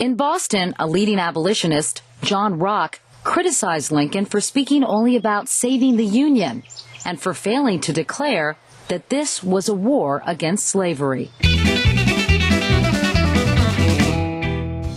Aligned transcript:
In 0.00 0.14
Boston, 0.14 0.74
a 0.78 0.86
leading 0.86 1.18
abolitionist, 1.18 2.02
John 2.22 2.58
Rock, 2.58 3.00
criticized 3.22 3.92
Lincoln 3.92 4.24
for 4.24 4.40
speaking 4.40 4.82
only 4.82 5.14
about 5.14 5.46
saving 5.46 5.98
the 5.98 6.06
Union 6.06 6.62
and 7.04 7.20
for 7.20 7.34
failing 7.34 7.80
to 7.80 7.92
declare 7.92 8.56
that 8.88 9.10
this 9.10 9.44
was 9.44 9.68
a 9.68 9.74
war 9.74 10.22
against 10.24 10.64
slavery. 10.68 11.30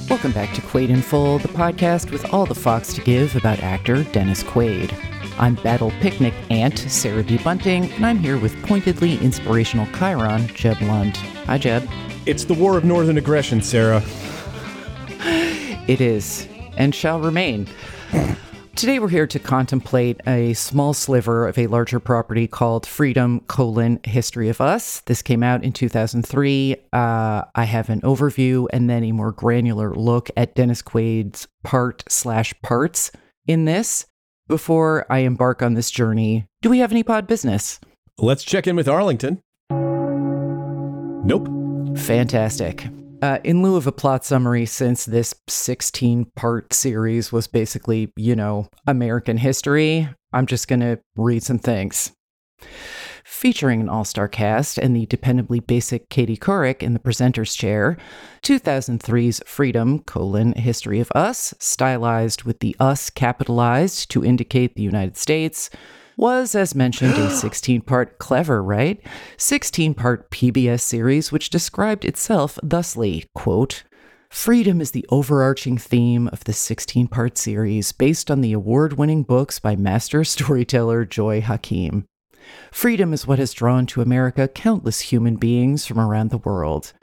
Welcome 0.10 0.32
back 0.32 0.54
to 0.54 0.62
Quaid 0.62 0.88
in 0.88 1.02
Full, 1.02 1.40
the 1.40 1.50
podcast 1.50 2.10
with 2.10 2.34
all 2.34 2.46
the 2.46 2.56
fox 2.56 2.94
to 2.94 3.02
give 3.02 3.36
about 3.36 3.60
actor 3.60 4.06
Dennis 4.06 4.42
Quaid. 4.42 4.94
I'm 5.38 5.56
Battle 5.56 5.92
Picnic 6.00 6.34
Aunt 6.50 6.80
Sarah 6.80 7.24
D. 7.24 7.38
Bunting, 7.40 7.92
and 7.92 8.06
I'm 8.06 8.20
here 8.20 8.38
with 8.38 8.56
pointedly 8.64 9.18
inspirational 9.18 9.86
Chiron, 9.88 10.48
Jeb 10.56 10.82
Lund. 10.82 11.18
Hi, 11.18 11.58
Jeb. 11.58 11.90
It's 12.26 12.46
the 12.46 12.54
war 12.54 12.78
of 12.78 12.86
northern 12.86 13.18
aggression, 13.18 13.62
Sarah. 13.62 14.02
It 15.88 16.00
is, 16.00 16.48
and 16.78 16.96
shall 16.96 17.20
remain. 17.20 17.68
Today 18.76 19.00
we're 19.00 19.10
here 19.10 19.28
to 19.28 19.38
contemplate 19.38 20.22
a 20.26 20.54
small 20.54 20.94
sliver 20.94 21.48
of 21.48 21.58
a 21.58 21.68
larger 21.68 22.00
property 22.00 22.48
called 22.48 22.86
Freedom: 22.86 23.42
colon, 23.42 24.00
History 24.06 24.48
of 24.50 24.62
Us. 24.62 25.02
This 25.02 25.22
came 25.22 25.44
out 25.44 25.64
in 25.64 25.74
2003. 25.74 26.78
Uh, 26.94 27.44
I 27.54 27.64
have 27.66 27.90
an 27.90 28.02
overview 28.02 28.68
and 28.72 28.90
then 28.90 29.04
a 29.04 29.12
more 29.12 29.32
granular 29.34 29.94
look 29.94 30.32
at 30.38 30.56
Dennis 30.56 30.82
Quaid's 30.82 31.48
part 31.64 32.04
slash 32.08 32.54
parts 32.62 33.12
in 33.46 33.66
this. 33.66 34.06
Before 34.48 35.06
I 35.10 35.20
embark 35.20 35.62
on 35.62 35.74
this 35.74 35.92
journey, 35.92 36.46
do 36.62 36.70
we 36.70 36.80
have 36.80 36.92
any 36.92 37.04
pod 37.04 37.28
business? 37.28 37.80
Let's 38.18 38.44
check 38.44 38.68
in 38.68 38.76
with 38.76 38.88
Arlington. 38.88 39.42
Nope. 41.26 41.48
Fantastic. 41.98 42.88
Uh, 43.24 43.40
in 43.46 43.64
lieu 43.64 43.78
of 43.78 43.88
a 43.88 43.92
plot 43.94 44.26
summary, 44.26 44.66
since 44.66 45.06
this 45.06 45.34
16 45.48 46.26
part 46.36 46.74
series 46.74 47.32
was 47.32 47.48
basically, 47.48 48.12
you 48.18 48.36
know, 48.36 48.68
American 48.86 49.38
history, 49.38 50.10
I'm 50.34 50.46
just 50.46 50.68
going 50.68 50.82
to 50.82 51.00
read 51.16 51.42
some 51.42 51.58
things. 51.58 52.12
Featuring 53.24 53.80
an 53.80 53.88
all 53.88 54.04
star 54.04 54.28
cast 54.28 54.78
and 54.78 54.94
the 54.94 55.06
dependably 55.06 55.66
basic 55.66 56.10
Katie 56.10 56.36
Couric 56.36 56.84
in 56.84 56.92
the 56.92 57.00
presenter's 57.00 57.56
chair, 57.56 57.96
2003's 58.42 59.42
Freedom, 59.46 60.00
colon, 60.00 60.52
History 60.52 61.00
of 61.00 61.10
Us, 61.16 61.54
stylized 61.60 62.44
with 62.44 62.60
the 62.60 62.76
us 62.78 63.10
capitalized 63.10 64.12
to 64.12 64.26
indicate 64.26 64.76
the 64.76 64.84
United 64.84 65.16
States, 65.16 65.70
was, 66.18 66.56
as 66.56 66.76
mentioned, 66.76 67.16
a 67.16 67.30
16 67.36 67.82
part 67.82 68.20
clever, 68.20 68.64
right? 68.64 69.02
16 69.38 69.94
part 69.94 70.30
PBS 70.32 70.82
series 70.82 71.32
which 71.32 71.50
described 71.50 72.06
itself 72.06 72.58
thusly 72.64 73.26
quote, 73.34 73.84
Freedom 74.30 74.82
is 74.82 74.92
the 74.92 75.06
overarching 75.10 75.78
theme 75.78 76.28
of 76.30 76.44
the 76.46 76.54
16 76.54 77.08
part 77.08 77.38
series 77.38 77.92
based 77.92 78.32
on 78.32 78.42
the 78.42 78.52
award 78.52 78.94
winning 78.94 79.22
books 79.22 79.60
by 79.60 79.76
master 79.76 80.24
storyteller 80.24 81.06
Joy 81.06 81.40
Hakim. 81.42 82.06
Freedom 82.72 83.14
is 83.14 83.28
what 83.28 83.40
has 83.40 83.54
drawn 83.54 83.86
to 83.86 84.02
America 84.02 84.48
countless 84.48 85.02
human 85.02 85.36
beings 85.36 85.86
from 85.86 86.00
around 86.00 86.30
the 86.30 86.40
world. 86.40 86.94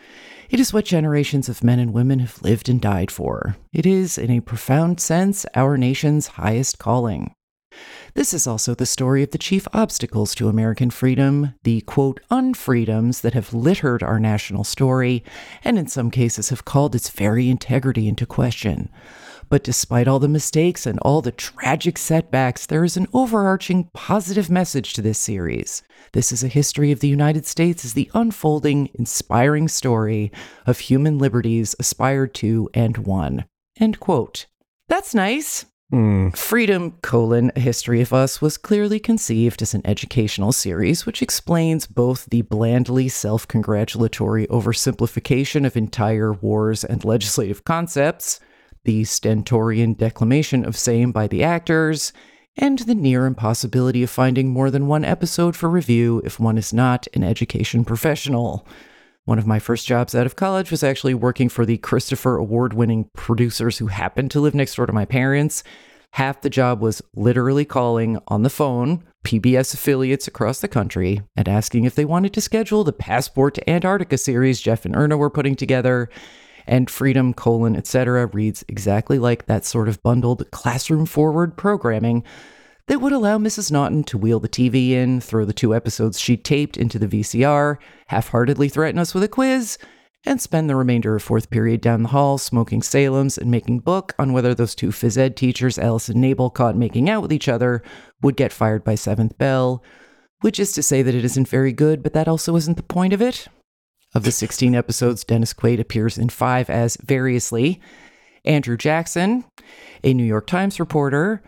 It 0.51 0.59
is 0.59 0.73
what 0.73 0.85
generations 0.85 1.49
of 1.49 1.63
men 1.63 1.79
and 1.79 1.93
women 1.93 2.19
have 2.19 2.43
lived 2.43 2.69
and 2.69 2.81
died 2.81 3.11
for. 3.11 3.57
It 3.73 3.87
is, 3.87 4.19
in 4.19 4.31
a 4.31 4.41
profound 4.41 4.99
sense, 5.01 5.47
our 5.55 5.79
nation's 5.79 6.27
highest 6.27 6.79
calling. 6.79 7.33
This 8.15 8.35
is 8.35 8.47
also 8.47 8.75
the 8.75 8.87
story 8.87 9.23
of 9.23 9.31
the 9.31 9.39
chief 9.39 9.67
obstacles 9.73 10.35
to 10.35 10.49
American 10.49 10.91
freedom, 10.91 11.55
the 11.63 11.81
quote, 11.83 12.21
unfreedoms 12.31 13.21
that 13.21 13.35
have 13.35 13.55
littered 13.55 14.03
our 14.03 14.19
national 14.19 14.65
story, 14.65 15.25
and 15.63 15.79
in 15.79 15.87
some 15.87 16.11
cases 16.11 16.49
have 16.49 16.65
called 16.65 16.95
its 16.95 17.11
very 17.11 17.49
integrity 17.49 18.09
into 18.09 18.27
question. 18.27 18.91
But 19.49 19.65
despite 19.65 20.07
all 20.07 20.21
the 20.21 20.29
mistakes 20.29 20.87
and 20.87 20.99
all 21.01 21.23
the 21.23 21.33
tragic 21.33 21.99
setbacks, 21.99 22.67
there 22.67 22.85
is 22.85 22.97
an 22.97 23.09
overarching 23.13 23.91
positive 23.93 24.49
message 24.49 24.93
to 24.95 25.03
this 25.03 25.19
series. 25.19 25.83
This 26.13 26.31
is 26.31 26.45
a 26.45 26.49
history 26.49 26.93
of 26.93 27.01
the 27.01 27.09
United 27.09 27.47
States 27.47 27.85
as 27.85 27.95
the 27.95 28.11
unfolding, 28.15 28.91
inspiring 28.95 29.67
story 29.67 30.31
of 30.67 30.79
human 30.79 31.19
liberties 31.19 31.75
aspired 31.81 32.33
to 32.35 32.71
and 32.75 32.99
won. 32.99 33.45
End 33.79 33.99
quote. 33.99 34.47
That's 34.89 35.15
nice. 35.15 35.67
Hmm. 35.91 36.29
Freedom, 36.31 36.93
colon, 37.03 37.51
A 37.57 37.61
History 37.61 38.01
of 38.01 38.13
Us 38.13 38.41
was 38.41 38.57
clearly 38.57 39.01
conceived 39.01 39.61
as 39.61 39.75
an 39.75 39.83
educational 39.85 40.53
series 40.53 41.05
which 41.05 41.21
explains 41.21 41.89
both 41.89 42.27
the 42.27 42.43
blandly 42.43 43.09
self 43.09 43.49
congratulatory 43.49 44.47
oversimplification 44.47 45.67
of 45.67 45.77
entire 45.77 46.33
wars 46.33 46.85
and 46.85 47.05
legislative 47.05 47.65
concepts, 47.65 48.39
the 48.85 49.03
stentorian 49.03 49.95
declamation 49.95 50.65
of 50.65 50.77
same 50.77 51.11
by 51.11 51.27
the 51.27 51.43
actors, 51.43 52.13
and 52.57 52.81
the 52.81 52.95
near 52.95 53.27
impossibility 53.27 54.05
of 54.05 54.11
finding 54.11 54.49
more 54.49 54.71
than 54.71 54.87
one 54.87 55.05
episode 55.05 55.57
for 55.57 55.69
review 55.69 56.23
if 56.25 56.39
one 56.39 56.57
is 56.57 56.73
not 56.73 57.09
an 57.15 57.25
education 57.25 57.85
professional. 57.85 58.65
One 59.25 59.39
of 59.39 59.47
my 59.47 59.59
first 59.59 59.87
jobs 59.87 60.15
out 60.15 60.27
of 60.27 60.37
college 60.37 60.71
was 60.71 60.83
actually 60.83 61.15
working 61.15 61.49
for 61.49 61.67
the 61.67 61.79
Christopher 61.79 62.37
Award 62.37 62.73
winning 62.73 63.09
producers 63.15 63.79
who 63.79 63.89
happened 63.89 64.31
to 64.31 64.41
live 64.41 64.55
next 64.55 64.75
door 64.75 64.87
to 64.87 64.93
my 64.93 65.05
parents. 65.05 65.63
Half 66.15 66.41
the 66.41 66.51
job 66.51 66.81
was 66.81 67.03
literally 67.15 67.65
calling 67.65 68.19
on 68.29 68.43
the 68.43 68.51
phone 68.51 69.05
PBS 69.25 69.75
affiliates 69.75 70.27
across 70.27 70.61
the 70.61 70.69
country 70.69 71.21
and 71.37 71.49
asking 71.49 71.85
if 71.85 71.95
they 71.95 72.07
wanted 72.07 72.33
to 72.33 72.41
schedule 72.41 72.83
the 72.83 72.93
Passport 72.93 73.55
to 73.55 73.71
Antarctica 73.71 74.17
series 74.17 74.61
Jeff 74.61 74.85
and 74.85 74.97
Erna 74.97 75.17
were 75.17 75.31
putting 75.31 75.55
together. 75.55 76.09
And 76.67 76.91
Freedom, 76.91 77.35
colon, 77.35 77.77
etc. 77.77 78.27
reads 78.27 78.65
exactly 78.69 79.19
like 79.19 79.47
that 79.47 79.65
sort 79.65 79.89
of 79.89 80.03
bundled 80.03 80.51
classroom 80.51 81.05
forward 81.05 81.57
programming 81.57 82.25
that 82.91 83.01
would 83.01 83.13
allow 83.13 83.39
Mrs. 83.39 83.71
Naughton 83.71 84.03
to 84.03 84.19
wheel 84.19 84.41
the 84.41 84.49
TV 84.49 84.91
in, 84.91 85.21
throw 85.21 85.45
the 85.45 85.53
two 85.53 85.73
episodes 85.73 86.19
she 86.19 86.37
taped 86.37 86.77
into 86.77 86.99
the 86.99 87.07
VCR, 87.07 87.77
half 88.09 88.31
heartedly 88.31 88.69
threaten 88.69 88.99
us 88.99 89.15
with 89.15 89.23
a 89.23 89.29
quiz, 89.29 89.79
and 90.27 90.41
spend 90.41 90.69
the 90.69 90.75
remainder 90.75 91.15
of 91.15 91.23
fourth 91.23 91.51
period 91.51 91.81
down 91.81 92.03
the 92.03 92.09
hall 92.09 92.37
smoking 92.37 92.83
Salem's 92.83 93.39
and 93.39 93.49
making 93.49 93.79
book 93.79 94.13
on 94.19 94.33
whether 94.33 94.57
those 94.57 94.75
two 94.75 94.89
phys 94.89 95.17
ed 95.17 95.37
teachers, 95.37 95.79
Alice 95.79 96.09
and 96.09 96.21
Nabel, 96.21 96.51
caught 96.51 96.77
making 96.77 97.09
out 97.09 97.23
with 97.23 97.33
each 97.33 97.47
other 97.47 97.81
would 98.23 98.35
get 98.35 98.53
fired 98.53 98.83
by 98.83 98.97
seventh 98.97 99.39
bell, 99.39 99.85
which 100.41 100.59
is 100.59 100.73
to 100.73 100.83
say 100.83 101.01
that 101.01 101.15
it 101.15 101.25
isn't 101.25 101.47
very 101.47 101.73
good, 101.73 102.03
but 102.03 102.13
that 102.15 102.27
also 102.27 102.57
isn't 102.57 102.77
the 102.77 102.83
point 102.83 103.13
of 103.13 103.23
it. 103.23 103.47
Of 104.17 104.25
the 104.25 104.33
16 104.33 104.75
episodes, 104.75 105.23
Dennis 105.23 105.55
Quaid 105.55 105.79
appears 105.79 106.19
in 106.19 106.29
five 106.29 106.69
as 106.69 106.97
variously 106.97 107.81
Andrew 108.45 108.77
Jackson, 108.77 109.45
a 110.03 110.13
New 110.13 110.25
York 110.25 110.49
Times 110.49 110.81
reporter, 110.81 111.41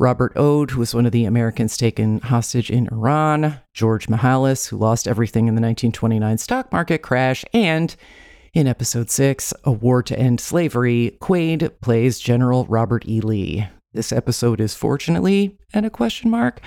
Robert 0.00 0.32
Ode, 0.34 0.70
who 0.70 0.80
was 0.80 0.94
one 0.94 1.04
of 1.04 1.12
the 1.12 1.26
Americans 1.26 1.76
taken 1.76 2.20
hostage 2.20 2.70
in 2.70 2.88
Iran, 2.90 3.60
George 3.74 4.06
Mihalis, 4.06 4.66
who 4.66 4.78
lost 4.78 5.06
everything 5.06 5.46
in 5.46 5.56
the 5.56 5.60
1929 5.60 6.38
stock 6.38 6.72
market 6.72 7.02
crash, 7.02 7.44
and 7.52 7.94
in 8.54 8.66
episode 8.66 9.10
6, 9.10 9.52
A 9.64 9.70
War 9.70 10.02
to 10.02 10.18
End 10.18 10.40
Slavery, 10.40 11.18
Quaid 11.20 11.78
plays 11.82 12.18
General 12.18 12.64
Robert 12.64 13.06
E. 13.06 13.20
Lee. 13.20 13.68
This 13.92 14.10
episode 14.10 14.58
is 14.58 14.74
fortunately, 14.74 15.58
and 15.74 15.84
a 15.84 15.90
question 15.90 16.30
mark, 16.30 16.62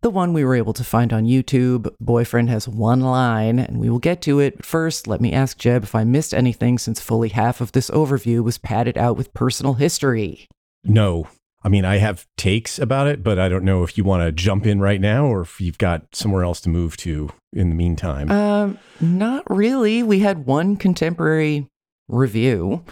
the 0.00 0.08
one 0.08 0.32
we 0.32 0.42
were 0.42 0.54
able 0.54 0.72
to 0.72 0.82
find 0.82 1.12
on 1.12 1.26
YouTube. 1.26 1.92
Boyfriend 2.00 2.48
has 2.48 2.66
one 2.66 3.02
line, 3.02 3.58
and 3.58 3.78
we 3.78 3.90
will 3.90 3.98
get 3.98 4.22
to 4.22 4.40
it. 4.40 4.64
First, 4.64 5.06
let 5.06 5.20
me 5.20 5.34
ask 5.34 5.58
Jeb 5.58 5.82
if 5.82 5.94
I 5.94 6.04
missed 6.04 6.32
anything 6.32 6.78
since 6.78 6.98
fully 6.98 7.28
half 7.28 7.60
of 7.60 7.72
this 7.72 7.90
overview 7.90 8.42
was 8.42 8.56
padded 8.56 8.96
out 8.96 9.18
with 9.18 9.34
personal 9.34 9.74
history. 9.74 10.48
No. 10.82 11.28
I 11.62 11.68
mean, 11.68 11.84
I 11.84 11.98
have 11.98 12.26
takes 12.36 12.78
about 12.78 13.06
it, 13.06 13.22
but 13.22 13.38
I 13.38 13.48
don't 13.48 13.64
know 13.64 13.82
if 13.82 13.98
you 13.98 14.04
want 14.04 14.22
to 14.22 14.32
jump 14.32 14.66
in 14.66 14.80
right 14.80 15.00
now 15.00 15.26
or 15.26 15.42
if 15.42 15.60
you've 15.60 15.78
got 15.78 16.14
somewhere 16.14 16.42
else 16.42 16.60
to 16.62 16.68
move 16.70 16.96
to 16.98 17.30
in 17.52 17.68
the 17.68 17.74
meantime. 17.74 18.30
Um, 18.30 18.78
not 19.00 19.44
really. 19.50 20.02
We 20.02 20.20
had 20.20 20.46
one 20.46 20.76
contemporary 20.76 21.68
review, 22.08 22.82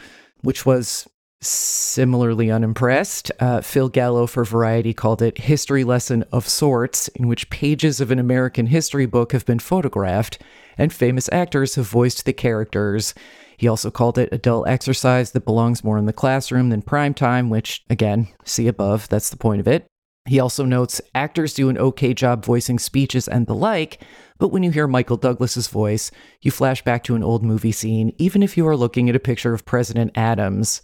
which 0.43 0.67
was 0.67 1.09
similarly 1.41 2.51
unimpressed. 2.51 3.31
Uh, 3.39 3.61
Phil 3.61 3.89
Gallo 3.89 4.27
for 4.27 4.45
Variety 4.45 4.93
called 4.93 5.23
it 5.23 5.39
history 5.39 5.85
lesson 5.85 6.25
of 6.33 6.49
sorts, 6.49 7.09
in 7.09 7.29
which 7.29 7.49
pages 7.51 8.01
of 8.01 8.11
an 8.11 8.19
American 8.19 8.67
history 8.67 9.07
book 9.07 9.33
have 9.33 9.47
been 9.47 9.61
photographed 9.61 10.39
and 10.77 10.93
famous 10.93 11.29
actors 11.33 11.77
have 11.77 11.87
voiced 11.87 12.25
the 12.25 12.33
characters. 12.33 13.15
He 13.59 13.67
also 13.67 13.91
called 13.91 14.19
it 14.19 14.29
a 14.31 14.39
dull 14.39 14.65
exercise 14.67 15.33
that 15.33 15.45
belongs 15.45 15.83
more 15.83 15.99
in 15.99 16.07
the 16.07 16.13
classroom 16.13 16.71
than 16.71 16.81
prime 16.81 17.13
time, 17.13 17.51
which, 17.51 17.85
again, 17.91 18.29
see 18.45 18.69
above, 18.69 19.09
that's 19.09 19.31
the 19.31 19.37
point 19.37 19.61
of 19.61 19.67
it. 19.67 19.85
He 20.27 20.39
also 20.39 20.65
notes 20.65 21.01
actors 21.13 21.55
do 21.55 21.69
an 21.69 21.77
okay 21.77 22.15
job 22.15 22.45
voicing 22.45 22.79
speeches 22.79 23.27
and 23.27 23.47
the 23.47 23.55
like, 23.55 24.01
but 24.39 24.49
when 24.49 24.63
you 24.63 24.71
hear 24.71 24.87
Michael 24.87 25.17
Douglas's 25.17 25.67
voice, 25.67 26.13
you 26.41 26.53
flash 26.53 26.85
back 26.85 27.03
to 27.05 27.17
an 27.17 27.25
old 27.25 27.43
movie 27.43 27.73
scene, 27.73 28.15
even 28.19 28.45
if 28.45 28.57
you 28.57 28.67
are 28.69 28.77
looking 28.77 29.09
at 29.09 29.17
a 29.17 29.21
picture 29.21 29.55
of 29.55 29.65
President 29.65 30.13
Adams. 30.15 30.81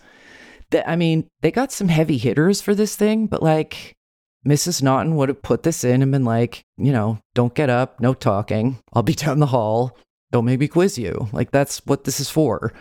That 0.71 0.89
I 0.89 0.97
mean, 0.97 1.29
they 1.43 1.53
got 1.53 1.71
some 1.71 1.89
heavy 1.89 2.19
hitters 2.19 2.61
for 2.61 2.75
this 2.75 2.97
thing, 2.97 3.27
but 3.27 3.43
like 3.43 3.95
Mrs. 4.45 4.83
Naughton 4.83 5.15
would 5.15 5.29
have 5.29 5.43
put 5.43 5.63
this 5.63 5.85
in 5.85 6.03
and 6.03 6.11
been 6.11 6.25
like, 6.25 6.65
you 6.77 6.91
know, 6.91 7.21
don't 7.35 7.55
get 7.55 7.71
up, 7.71 8.01
no 8.01 8.15
talking. 8.15 8.79
I'll 8.93 9.03
be 9.05 9.15
down 9.15 9.39
the 9.39 9.47
hall. 9.47 9.97
Don't 10.35 10.47
maybe 10.47 10.67
quiz 10.67 10.99
you. 10.99 11.29
Like 11.31 11.53
that's 11.53 11.79
what 11.87 12.03
this 12.03 12.19
is 12.19 12.29
for. 12.29 12.73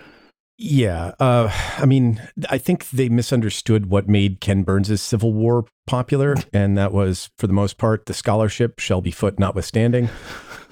Yeah. 0.57 1.11
Uh, 1.19 1.51
I 1.77 1.85
mean, 1.85 2.19
I 2.49 2.57
think 2.57 2.89
they 2.89 3.09
misunderstood 3.09 3.91
what 3.91 4.09
made 4.09 4.41
Ken 4.41 4.63
Burns' 4.63 4.99
Civil 4.99 5.33
War 5.33 5.65
popular. 5.85 6.35
And 6.51 6.75
that 6.79 6.91
was, 6.91 7.29
for 7.37 7.45
the 7.45 7.53
most 7.53 7.77
part, 7.77 8.07
the 8.07 8.13
scholarship, 8.15 8.79
Shelby 8.79 9.11
Foote 9.11 9.37
notwithstanding. 9.37 10.09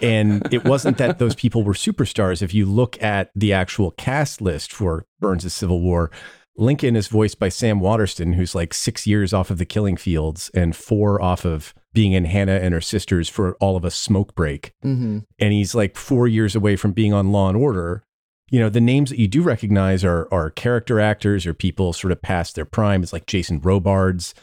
And 0.02 0.52
it 0.52 0.64
wasn't 0.64 0.98
that 0.98 1.20
those 1.20 1.36
people 1.36 1.64
were 1.64 1.74
superstars. 1.74 2.42
If 2.42 2.52
you 2.52 2.66
look 2.66 3.00
at 3.00 3.30
the 3.36 3.54
actual 3.54 3.92
cast 3.92 4.42
list 4.42 4.74
for 4.74 5.06
Burns' 5.20 5.54
Civil 5.54 5.82
War, 5.82 6.10
Lincoln 6.58 6.96
is 6.96 7.10
voiced 7.10 7.38
by 7.38 7.50
Sam 7.50 7.80
Waterston, 7.80 8.34
who's 8.34 8.56
like 8.56 8.74
six 8.74 9.06
years 9.06 9.34
off 9.34 9.52
of 9.52 9.60
the 9.60 9.66
killing 9.66 9.98
fields 9.98 10.50
and 10.56 10.76
four 10.76 11.22
off 11.22 11.46
of 11.46 11.76
being 11.94 12.14
in 12.14 12.26
Hannah 12.26 12.60
and 12.60 12.74
her 12.74 12.82
sisters 12.82 13.30
for 13.30 13.56
all 13.56 13.76
of 13.76 13.84
a 13.84 13.92
smoke 13.92 14.36
break. 14.36 14.74
Mm-hmm. 14.84 15.20
And 15.40 15.54
he's 15.54 15.76
like 15.76 15.98
four 15.98 16.28
years 16.28 16.56
away 16.56 16.76
from 16.76 16.94
being 16.94 17.14
on 17.14 17.32
Law 17.32 17.50
and 17.50 17.58
Order. 17.58 18.04
You 18.50 18.60
know, 18.60 18.70
the 18.70 18.82
names 18.82 19.10
that 19.10 19.20
you 19.20 19.28
do 19.28 19.42
recognize 19.42 20.04
are 20.04 20.28
are 20.32 20.50
character 20.50 21.00
actors 21.00 21.46
or 21.46 21.54
people 21.54 21.94
sort 21.94 22.12
of 22.12 22.22
past 22.22 22.56
their 22.56 22.66
prime. 22.66 23.04
It's 23.04 23.14
like 23.14 23.26
Jason 23.26 23.62
Robards. 23.62 24.34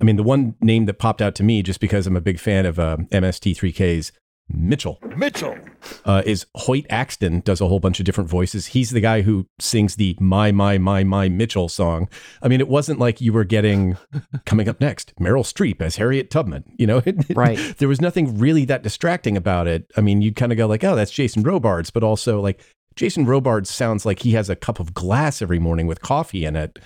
I 0.00 0.04
mean, 0.04 0.16
the 0.16 0.22
one 0.22 0.54
name 0.60 0.86
that 0.86 0.98
popped 0.98 1.22
out 1.22 1.34
to 1.36 1.42
me, 1.42 1.62
just 1.62 1.80
because 1.80 2.06
I'm 2.06 2.16
a 2.16 2.20
big 2.20 2.38
fan 2.38 2.66
of 2.66 2.78
uh, 2.78 2.98
MST3K's 3.12 4.12
Mitchell. 4.48 4.98
Mitchell. 5.16 5.56
Uh, 6.04 6.22
is 6.24 6.46
Hoyt 6.54 6.86
Axton 6.88 7.40
does 7.40 7.60
a 7.60 7.66
whole 7.66 7.80
bunch 7.80 7.98
of 7.98 8.06
different 8.06 8.30
voices. 8.30 8.66
He's 8.66 8.90
the 8.90 9.00
guy 9.00 9.22
who 9.22 9.46
sings 9.58 9.96
the 9.96 10.16
My 10.20 10.52
My 10.52 10.78
My 10.78 11.02
My 11.04 11.28
Mitchell 11.28 11.68
song. 11.68 12.08
I 12.42 12.48
mean, 12.48 12.60
it 12.60 12.68
wasn't 12.68 13.00
like 13.00 13.20
you 13.20 13.32
were 13.32 13.44
getting 13.44 13.96
coming 14.46 14.68
up 14.68 14.80
next 14.80 15.14
Meryl 15.16 15.42
Streep 15.44 15.82
as 15.82 15.96
Harriet 15.96 16.30
Tubman. 16.30 16.64
You 16.78 16.86
know, 16.86 17.02
Right. 17.34 17.58
there 17.78 17.88
was 17.88 18.00
nothing 18.00 18.38
really 18.38 18.64
that 18.66 18.82
distracting 18.82 19.36
about 19.36 19.66
it. 19.66 19.90
I 19.96 20.00
mean, 20.00 20.22
you'd 20.22 20.36
kind 20.36 20.52
of 20.52 20.58
go 20.58 20.66
like, 20.66 20.84
oh, 20.84 20.94
that's 20.94 21.10
Jason 21.10 21.42
Robards, 21.42 21.90
but 21.90 22.04
also 22.04 22.40
like 22.40 22.60
Jason 22.94 23.26
Robards 23.26 23.68
sounds 23.68 24.06
like 24.06 24.20
he 24.20 24.32
has 24.32 24.48
a 24.48 24.56
cup 24.56 24.78
of 24.80 24.94
glass 24.94 25.42
every 25.42 25.58
morning 25.58 25.86
with 25.86 26.00
coffee 26.02 26.44
in 26.44 26.56
it. 26.56 26.78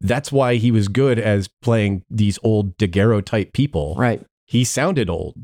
That's 0.00 0.32
why 0.32 0.54
he 0.56 0.70
was 0.70 0.88
good 0.88 1.18
as 1.18 1.48
playing 1.62 2.04
these 2.10 2.38
old 2.42 2.76
daguerreotype 2.76 3.52
people. 3.52 3.94
Right. 3.96 4.24
He 4.46 4.64
sounded 4.64 5.08
old. 5.10 5.36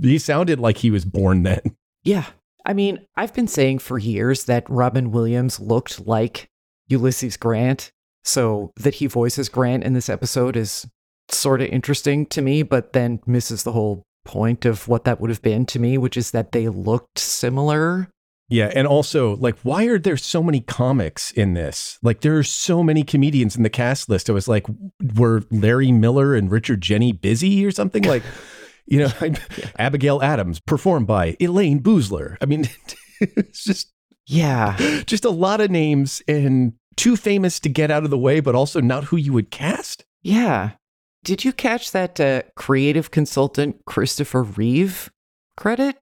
He 0.00 0.18
sounded 0.18 0.60
like 0.60 0.78
he 0.78 0.90
was 0.90 1.04
born 1.04 1.42
then. 1.42 1.60
Yeah. 2.02 2.26
I 2.66 2.72
mean, 2.72 3.06
I've 3.16 3.34
been 3.34 3.48
saying 3.48 3.80
for 3.80 3.98
years 3.98 4.44
that 4.44 4.68
Robin 4.68 5.10
Williams 5.10 5.60
looked 5.60 6.06
like 6.06 6.48
Ulysses 6.88 7.36
Grant. 7.36 7.92
So 8.26 8.72
that 8.76 8.94
he 8.94 9.06
voices 9.06 9.50
Grant 9.50 9.84
in 9.84 9.92
this 9.92 10.08
episode 10.08 10.56
is 10.56 10.86
sort 11.28 11.60
of 11.60 11.68
interesting 11.68 12.24
to 12.26 12.40
me, 12.40 12.62
but 12.62 12.94
then 12.94 13.20
misses 13.26 13.64
the 13.64 13.72
whole 13.72 14.02
point 14.24 14.64
of 14.64 14.88
what 14.88 15.04
that 15.04 15.20
would 15.20 15.28
have 15.28 15.42
been 15.42 15.66
to 15.66 15.78
me, 15.78 15.98
which 15.98 16.16
is 16.16 16.30
that 16.30 16.52
they 16.52 16.68
looked 16.68 17.18
similar. 17.18 18.08
Yeah, 18.48 18.70
and 18.74 18.86
also 18.86 19.36
like 19.36 19.58
why 19.60 19.84
are 19.86 19.98
there 19.98 20.16
so 20.16 20.42
many 20.42 20.60
comics 20.60 21.32
in 21.32 21.54
this? 21.54 21.98
Like 22.02 22.20
there 22.20 22.36
are 22.36 22.42
so 22.42 22.82
many 22.82 23.02
comedians 23.02 23.56
in 23.56 23.62
the 23.62 23.70
cast 23.70 24.08
list. 24.08 24.28
It 24.28 24.32
was 24.32 24.48
like 24.48 24.66
were 25.16 25.42
Larry 25.50 25.92
Miller 25.92 26.34
and 26.34 26.50
Richard 26.50 26.80
Jeni 26.80 27.18
busy 27.18 27.64
or 27.64 27.70
something 27.70 28.04
like 28.04 28.22
you 28.86 28.98
know, 29.00 29.10
Abigail 29.78 30.22
Adams 30.22 30.60
performed 30.60 31.06
by 31.06 31.32
Elayne 31.40 31.80
Boosler. 31.80 32.36
I 32.40 32.46
mean, 32.46 32.68
it's 33.20 33.64
just 33.64 33.92
Yeah. 34.26 34.76
just 35.06 35.24
a 35.24 35.30
lot 35.30 35.60
of 35.60 35.70
names 35.70 36.22
and 36.28 36.74
too 36.96 37.16
famous 37.16 37.58
to 37.60 37.68
get 37.68 37.90
out 37.90 38.04
of 38.04 38.10
the 38.10 38.18
way, 38.18 38.40
but 38.40 38.54
also 38.54 38.80
not 38.80 39.04
who 39.04 39.16
you 39.16 39.32
would 39.32 39.50
cast. 39.50 40.04
Yeah. 40.22 40.72
Did 41.24 41.44
you 41.44 41.52
catch 41.52 41.90
that 41.92 42.20
uh, 42.20 42.42
creative 42.54 43.10
consultant 43.10 43.84
Christopher 43.86 44.42
Reeve 44.42 45.10
credit 45.56 45.96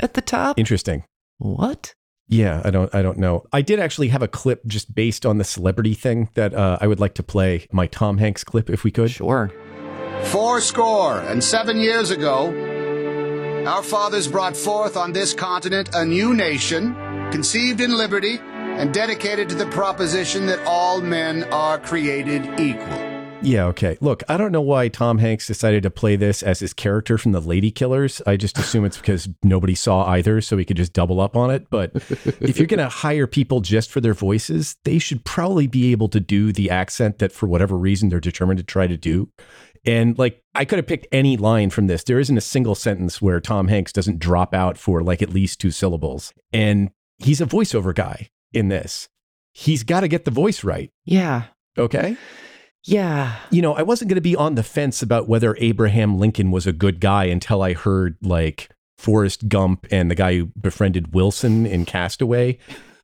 at 0.00 0.14
the 0.14 0.20
top? 0.22 0.58
Interesting. 0.58 1.04
What? 1.38 1.94
Yeah, 2.28 2.62
I 2.64 2.70
don't 2.70 2.94
I 2.94 3.02
don't 3.02 3.18
know. 3.18 3.44
I 3.52 3.60
did 3.60 3.78
actually 3.78 4.08
have 4.08 4.22
a 4.22 4.28
clip 4.28 4.64
just 4.66 4.94
based 4.94 5.26
on 5.26 5.36
the 5.36 5.44
celebrity 5.44 5.92
thing 5.92 6.30
that 6.34 6.54
uh, 6.54 6.78
I 6.80 6.86
would 6.86 7.00
like 7.00 7.14
to 7.14 7.22
play 7.22 7.66
my 7.72 7.86
Tom 7.86 8.16
Hanks 8.16 8.44
clip 8.44 8.70
if 8.70 8.84
we 8.84 8.90
could. 8.90 9.10
Sure. 9.10 9.52
Four 10.30 10.60
score 10.60 11.18
and 11.20 11.42
seven 11.44 11.78
years 11.78 12.10
ago, 12.10 12.48
our 13.66 13.82
fathers 13.82 14.26
brought 14.26 14.56
forth 14.56 14.96
on 14.96 15.12
this 15.12 15.34
continent 15.34 15.90
a 15.94 16.04
new 16.04 16.34
nation, 16.34 16.94
conceived 17.30 17.80
in 17.80 17.96
liberty 17.96 18.38
and 18.40 18.92
dedicated 18.94 19.48
to 19.50 19.54
the 19.54 19.66
proposition 19.66 20.46
that 20.46 20.64
all 20.66 21.00
men 21.00 21.44
are 21.52 21.78
created 21.78 22.58
equal. 22.58 23.12
Yeah, 23.44 23.66
okay. 23.66 23.98
Look, 24.00 24.22
I 24.28 24.36
don't 24.36 24.52
know 24.52 24.60
why 24.60 24.86
Tom 24.86 25.18
Hanks 25.18 25.48
decided 25.48 25.82
to 25.82 25.90
play 25.90 26.14
this 26.14 26.44
as 26.44 26.60
his 26.60 26.72
character 26.72 27.18
from 27.18 27.32
the 27.32 27.40
Ladykillers. 27.40 28.22
I 28.24 28.36
just 28.36 28.56
assume 28.56 28.84
it's 28.84 28.98
because 28.98 29.28
nobody 29.42 29.74
saw 29.74 30.06
either, 30.06 30.40
so 30.40 30.56
he 30.56 30.64
could 30.64 30.76
just 30.76 30.92
double 30.92 31.20
up 31.20 31.36
on 31.36 31.50
it. 31.50 31.68
But 31.68 31.90
if 32.40 32.58
you're 32.58 32.68
going 32.68 32.78
to 32.78 32.88
hire 32.88 33.26
people 33.26 33.60
just 33.60 33.90
for 33.90 34.00
their 34.00 34.14
voices, 34.14 34.76
they 34.84 34.98
should 34.98 35.24
probably 35.24 35.66
be 35.66 35.90
able 35.90 36.08
to 36.10 36.20
do 36.20 36.52
the 36.52 36.70
accent 36.70 37.18
that, 37.18 37.32
for 37.32 37.46
whatever 37.48 37.76
reason, 37.76 38.10
they're 38.10 38.20
determined 38.20 38.58
to 38.58 38.64
try 38.64 38.86
to 38.86 38.96
do. 38.96 39.28
And 39.84 40.16
like, 40.18 40.42
I 40.54 40.64
could 40.64 40.78
have 40.78 40.86
picked 40.86 41.06
any 41.12 41.36
line 41.36 41.70
from 41.70 41.86
this. 41.86 42.04
There 42.04 42.20
isn't 42.20 42.36
a 42.36 42.42
single 42.42 42.74
sentence 42.74 43.20
where 43.20 43.40
Tom 43.40 43.68
Hanks 43.68 43.92
doesn't 43.92 44.18
drop 44.18 44.54
out 44.54 44.78
for 44.78 45.02
like 45.02 45.22
at 45.22 45.30
least 45.30 45.60
two 45.60 45.70
syllables. 45.70 46.32
And 46.52 46.90
he's 47.18 47.40
a 47.40 47.46
voiceover 47.46 47.94
guy 47.94 48.30
in 48.52 48.68
this. 48.68 49.08
He's 49.52 49.82
got 49.82 50.00
to 50.00 50.08
get 50.08 50.24
the 50.24 50.30
voice 50.30 50.64
right. 50.64 50.90
Yeah. 51.04 51.44
Okay. 51.76 52.16
Yeah. 52.84 53.36
you 53.50 53.62
know, 53.62 53.74
I 53.74 53.82
wasn't 53.82 54.08
going 54.08 54.16
to 54.16 54.20
be 54.20 54.36
on 54.36 54.54
the 54.54 54.62
fence 54.62 55.02
about 55.02 55.28
whether 55.28 55.56
Abraham 55.58 56.18
Lincoln 56.18 56.50
was 56.50 56.66
a 56.66 56.72
good 56.72 57.00
guy 57.00 57.24
until 57.24 57.62
I 57.62 57.74
heard 57.74 58.16
like 58.22 58.70
Forrest 58.98 59.48
Gump 59.48 59.86
and 59.90 60.10
the 60.10 60.14
guy 60.14 60.36
who 60.36 60.46
befriended 60.60 61.14
Wilson 61.14 61.66
in 61.66 61.84
Castaway 61.84 62.58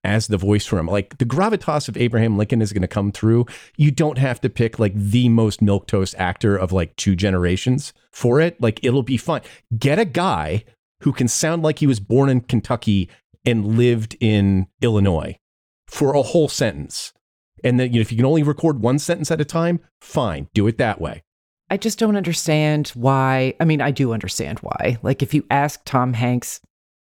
as 0.09 0.27
the 0.27 0.39
voice 0.39 0.67
for 0.67 0.79
him. 0.79 0.87
Like 0.87 1.19
the 1.19 1.25
gravitas 1.25 1.89
of 1.89 1.97
Abraham 1.97 2.37
Lincoln 2.37 2.63
is 2.63 2.73
going 2.73 2.83
to 2.83 2.89
come 2.89 3.13
through. 3.13 3.47
You 3.77 3.91
don't 3.91 4.19
have 4.19 4.41
to 4.41 4.49
pick 4.49 4.79
like 4.79 4.95
the 4.95 5.29
most 5.29 5.61
milquetoast 5.61 6.15
actor 6.17 6.57
of 6.57 6.73
like 6.73 6.97
two 6.97 7.15
generations 7.15 7.93
for 8.11 8.41
it. 8.41 8.61
Like 8.61 8.81
it'll 8.83 9.03
be 9.03 9.19
fun. 9.19 9.43
Get 9.79 9.99
a 9.99 10.05
guy 10.05 10.65
who 11.03 11.13
can 11.13 11.29
sound 11.29 11.63
like 11.63 11.79
he 11.79 11.87
was 11.87 12.01
born 12.01 12.29
in 12.29 12.41
Kentucky 12.41 13.09
and 13.45 13.77
lived 13.77 14.17
in 14.21 14.67
Illinois 14.83 15.39
for 15.87 16.15
a 16.15 16.23
whole 16.23 16.49
sentence. 16.49 17.13
And 17.65 17.79
then, 17.79 17.93
you 17.93 17.99
know, 17.99 18.01
if 18.01 18.13
you 18.13 18.17
can 18.17 18.27
only 18.27 18.43
record 18.43 18.81
one 18.81 18.99
sentence 18.99 19.31
at 19.31 19.41
a 19.41 19.45
time, 19.45 19.81
fine, 20.01 20.49
do 20.55 20.67
it 20.67 20.79
that 20.79 21.01
way. 21.01 21.23
I 21.71 21.77
just 21.77 21.99
don't 21.99 22.17
understand 22.17 22.89
why. 22.89 23.55
I 23.61 23.65
mean, 23.65 23.81
I 23.81 23.91
do 23.91 24.13
understand 24.13 24.61
why. 24.61 24.97
Like, 25.03 25.23
if 25.23 25.35
you 25.35 25.45
ask 25.51 25.85
Tom 25.85 26.15
Hanks 26.15 26.61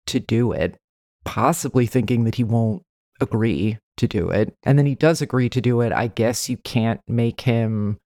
to 0.07 0.19
do 0.19 0.51
it, 0.51 0.77
possibly 1.25 1.85
thinking 1.85 2.23
that 2.25 2.35
he 2.35 2.43
won't 2.43 2.83
agree 3.23 3.79
to 3.97 4.07
do 4.07 4.29
it, 4.29 4.55
and 4.63 4.77
then 4.77 4.85
he 4.85 4.95
does 4.95 5.21
agree 5.21 5.49
to 5.49 5.61
do 5.61 5.81
it, 5.81 5.91
I 5.91 6.07
guess 6.07 6.49
you 6.49 6.57
can't 6.57 7.01
make 7.07 7.41
him, 7.41 7.99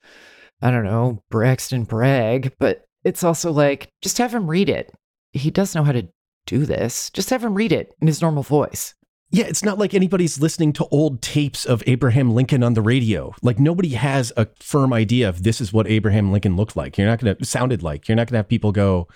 I 0.62 0.72
don't 0.72 0.86
know, 0.86 1.24
Braxton 1.30 1.84
Bragg, 1.84 2.53
but 2.60 2.86
it's 3.03 3.24
also 3.24 3.51
like, 3.51 3.89
just 4.01 4.18
have 4.18 4.34
him 4.34 4.50
read 4.50 4.70
it. 4.70 4.94
He 5.34 5.51
does 5.51 5.75
know 5.75 5.84
how 5.84 5.91
to 5.91 6.08
do 6.46 6.65
this. 6.65 7.10
Just 7.12 7.30
have 7.30 7.44
him 7.44 7.53
read 7.53 7.72
it 7.72 7.94
in 8.01 8.08
his 8.08 8.22
normal 8.22 8.44
voice. 8.44 8.96
Yeah, 9.30 9.46
it's 9.46 9.63
not 9.63 9.77
like 9.77 9.94
anybody's 9.94 10.39
listening 10.39 10.72
to 10.74 10.86
old 10.86 11.22
tapes 11.22 11.65
of 11.65 11.84
Abraham 11.86 12.32
Lincoln 12.34 12.63
on 12.63 12.75
the 12.75 12.82
radio. 12.82 13.36
Like 13.41 13.60
nobody 13.60 13.89
has 13.89 14.32
a 14.38 14.48
firm 14.62 14.94
idea 14.94 15.27
of 15.27 15.44
this 15.44 15.60
is 15.60 15.74
what 15.74 15.88
Abraham 15.88 16.32
Lincoln 16.32 16.56
looked 16.56 16.77
like. 16.77 16.98
You're 16.98 17.08
not 17.08 17.20
going 17.20 17.36
to 17.36 17.46
sounded 17.46 17.84
like. 17.84 18.08
You're 18.08 18.15
not 18.15 18.27
going 18.27 18.36
to 18.36 18.38
have 18.38 18.48
people 18.48 18.72
go, 18.72 19.08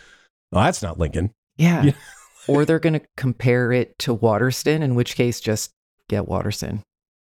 "Oh, 0.51 0.63
that's 0.63 0.83
not 0.83 0.99
Lincoln." 0.99 1.31
Yeah. 1.55 1.83
Yeah. 1.83 1.91
or 2.47 2.65
they're 2.65 2.79
going 2.79 2.99
to 2.99 3.05
compare 3.15 3.71
it 3.71 3.97
to 3.99 4.13
Waterston, 4.13 4.83
in 4.83 4.95
which 4.95 5.15
case, 5.15 5.39
just 5.39 5.71
get 6.11 6.27
Waterston 6.27 6.83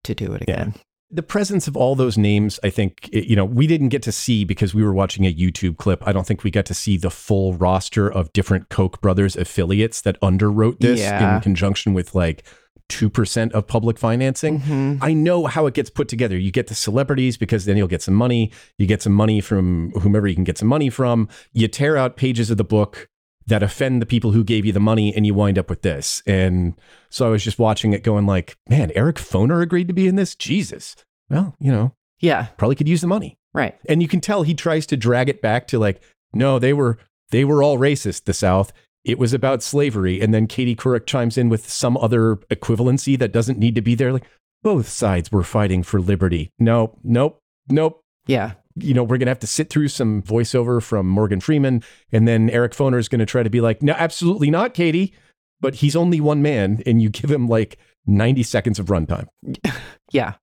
to 0.05 0.15
do 0.15 0.33
it 0.35 0.43
Yeah. 0.47 0.55
again. 0.55 0.75
the 1.11 1.23
presence 1.23 1.69
of 1.69 1.77
all 1.77 1.95
those 1.95 2.19
names, 2.19 2.59
I 2.65 2.71
think, 2.71 3.09
you 3.13 3.37
know, 3.37 3.45
we 3.45 3.69
didn't 3.69 3.91
get 3.91 4.03
to 4.03 4.11
see 4.11 4.43
because 4.45 4.75
we 4.75 4.83
were 4.83 4.93
watching 4.93 5.25
a 5.25 5.33
YouTube 5.33 5.77
clip. 5.77 6.03
I 6.09 6.13
don't 6.13 6.27
think 6.27 6.43
we 6.43 6.51
got 6.51 6.67
to 6.67 6.75
see 6.75 6.97
the 6.97 7.11
full 7.11 7.55
roster 7.55 8.09
of 8.11 8.33
different 8.33 8.69
Koch 8.69 9.01
brothers 9.01 9.37
affiliates 9.37 10.01
that 10.01 10.21
underwrote 10.21 10.81
this 10.81 10.99
Yeah. 10.99 11.37
in 11.37 11.41
conjunction 11.41 11.95
with 11.95 12.17
like 12.17 12.43
2% 12.89 13.53
of 13.53 13.67
public 13.69 13.97
financing. 13.97 14.61
Mhm. 14.61 14.99
I 15.01 15.13
know 15.15 15.47
how 15.47 15.67
it 15.67 15.75
gets 15.75 15.89
put 15.89 16.09
together. 16.09 16.37
You 16.37 16.51
get 16.51 16.67
the 16.67 16.75
celebrities 16.75 17.37
because 17.37 17.65
then 17.65 17.77
you'll 17.77 17.87
get 17.87 18.03
some 18.03 18.15
money. 18.15 18.51
You 18.79 18.87
get 18.87 19.01
some 19.01 19.13
money 19.15 19.41
from 19.41 19.93
whomever 20.01 20.27
you 20.27 20.35
can 20.35 20.43
get 20.45 20.59
some 20.59 20.69
money 20.69 20.91
from. 20.91 21.29
You 21.53 21.69
tear 21.69 21.97
out 21.97 22.17
pages 22.17 22.51
of 22.51 22.57
the 22.57 22.65
book 22.65 23.09
that 23.47 23.63
offend 23.63 24.01
the 24.01 24.07
people 24.07 24.33
who 24.33 24.43
gave 24.45 24.65
you 24.65 24.73
the 24.73 24.81
money 24.81 25.15
and 25.15 25.27
you 25.27 25.35
wind 25.35 25.59
up 25.59 25.69
with 25.69 25.83
this. 25.83 26.23
And 26.27 26.75
so 27.11 27.27
I 27.27 27.31
was 27.31 27.45
just 27.45 27.59
watching 27.59 27.93
it 27.93 28.03
going 28.03 28.27
like, 28.27 28.57
man, 28.69 28.91
Eric 28.95 29.17
Foner 29.17 29.63
agreed 29.63 29.89
to 29.89 29.95
be 29.95 30.07
in 30.09 30.17
this? 30.17 30.35
Jesus. 30.35 30.97
Well, 31.29 31.55
you 31.61 31.71
know, 31.73 31.93
Yeah. 32.21 32.47
probably 32.57 32.77
could 32.77 32.89
use 32.89 33.01
the 33.03 33.07
money. 33.07 33.37
Right. 33.53 33.77
And 33.89 34.01
you 34.03 34.09
can 34.09 34.21
tell 34.21 34.43
he 34.43 34.55
tries 34.55 34.87
to 34.87 34.97
drag 34.97 35.29
it 35.29 35.41
back 35.43 35.67
to 35.69 35.79
like, 35.79 36.01
no, 36.33 36.59
they 36.59 36.73
were 36.73 36.99
they 37.31 37.45
were 37.45 37.63
all 37.63 37.79
racist, 37.79 38.25
the 38.25 38.35
South. 38.35 38.73
It 39.05 39.19
was 39.19 39.33
about 39.35 39.63
slavery. 39.63 40.21
And 40.21 40.33
then 40.33 40.47
Katie 40.47 40.75
Couric 40.77 41.05
chimes 41.07 41.37
in 41.37 41.49
with 41.49 41.69
some 41.69 41.97
other 41.99 42.37
equivalency 42.51 43.19
that 43.19 43.33
doesn't 43.33 43.59
need 43.59 43.75
to 43.75 43.83
be 43.83 43.95
there. 43.95 44.13
Like, 44.13 44.25
both 44.63 44.89
sides 44.89 45.31
were 45.31 45.43
fighting 45.43 45.83
for 45.83 46.01
liberty. 46.01 46.51
No, 46.59 46.99
nope, 47.05 47.39
nope. 47.69 48.01
Yeah. 48.27 48.53
You 48.77 48.93
know, 48.95 49.03
we're 49.05 49.19
going 49.19 49.27
to 49.27 49.31
have 49.31 49.39
to 49.41 49.47
sit 49.47 49.71
through 49.71 49.89
some 49.89 50.23
voiceover 50.23 50.83
from 50.83 51.07
Morgan 51.09 51.41
Freeman. 51.41 51.83
And 52.13 52.27
then 52.27 52.51
Eric 52.51 52.73
Foner 52.73 52.99
is 52.99 53.09
going 53.09 53.21
to 53.21 53.27
try 53.27 53.43
to 53.43 53.51
be 53.51 53.61
like, 53.61 53.83
no, 53.83 53.93
absolutely 53.93 54.51
not, 54.51 54.75
Katie. 54.75 55.15
But 55.61 55.77
he's 55.77 55.95
only 55.95 56.21
one 56.21 56.43
man. 56.43 56.83
And 56.85 57.01
you 57.01 57.09
give 57.09 57.31
him 57.31 57.47
like 57.49 57.79
90 58.07 58.43
seconds 58.43 58.79
of 58.79 58.87
runtime. 58.87 59.27
Yeah. 60.13 60.35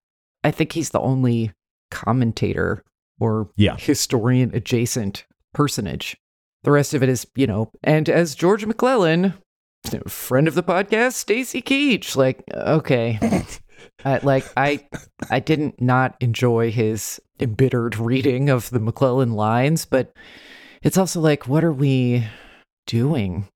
I 0.43 0.51
think 0.51 0.73
he's 0.73 0.89
the 0.89 0.99
only 0.99 1.51
commentator 1.91 2.83
or 3.19 3.49
Yeah. 3.55 3.75
historian 3.77 4.51
adjacent 4.53 5.25
personage. 5.53 6.17
The 6.63 6.71
rest 6.71 6.93
of 6.93 7.03
it 7.03 7.09
is, 7.09 7.25
you 7.35 7.47
know, 7.47 7.71
and 7.83 8.09
as 8.09 8.35
George 8.35 8.65
McClellan, 8.65 9.33
friend 10.07 10.47
of 10.47 10.55
the 10.55 10.63
podcast, 10.63 11.13
Stacy 11.13 11.61
Keach, 11.61 12.15
like, 12.15 12.43
okay. 12.53 13.19
I, 14.03 14.19
like 14.23 14.45
I 14.57 14.85
I 15.29 15.39
didn't 15.39 15.81
not 15.81 16.15
enjoy 16.19 16.71
his 16.71 17.19
embittered 17.39 17.97
reading 17.97 18.49
of 18.49 18.69
the 18.69 18.79
McClellan 18.79 19.33
lines, 19.33 19.85
but 19.85 20.13
it's 20.81 20.97
also 20.97 21.19
like, 21.19 21.47
what 21.47 21.63
are 21.63 21.73
we 21.73 22.25
doing 22.87 23.47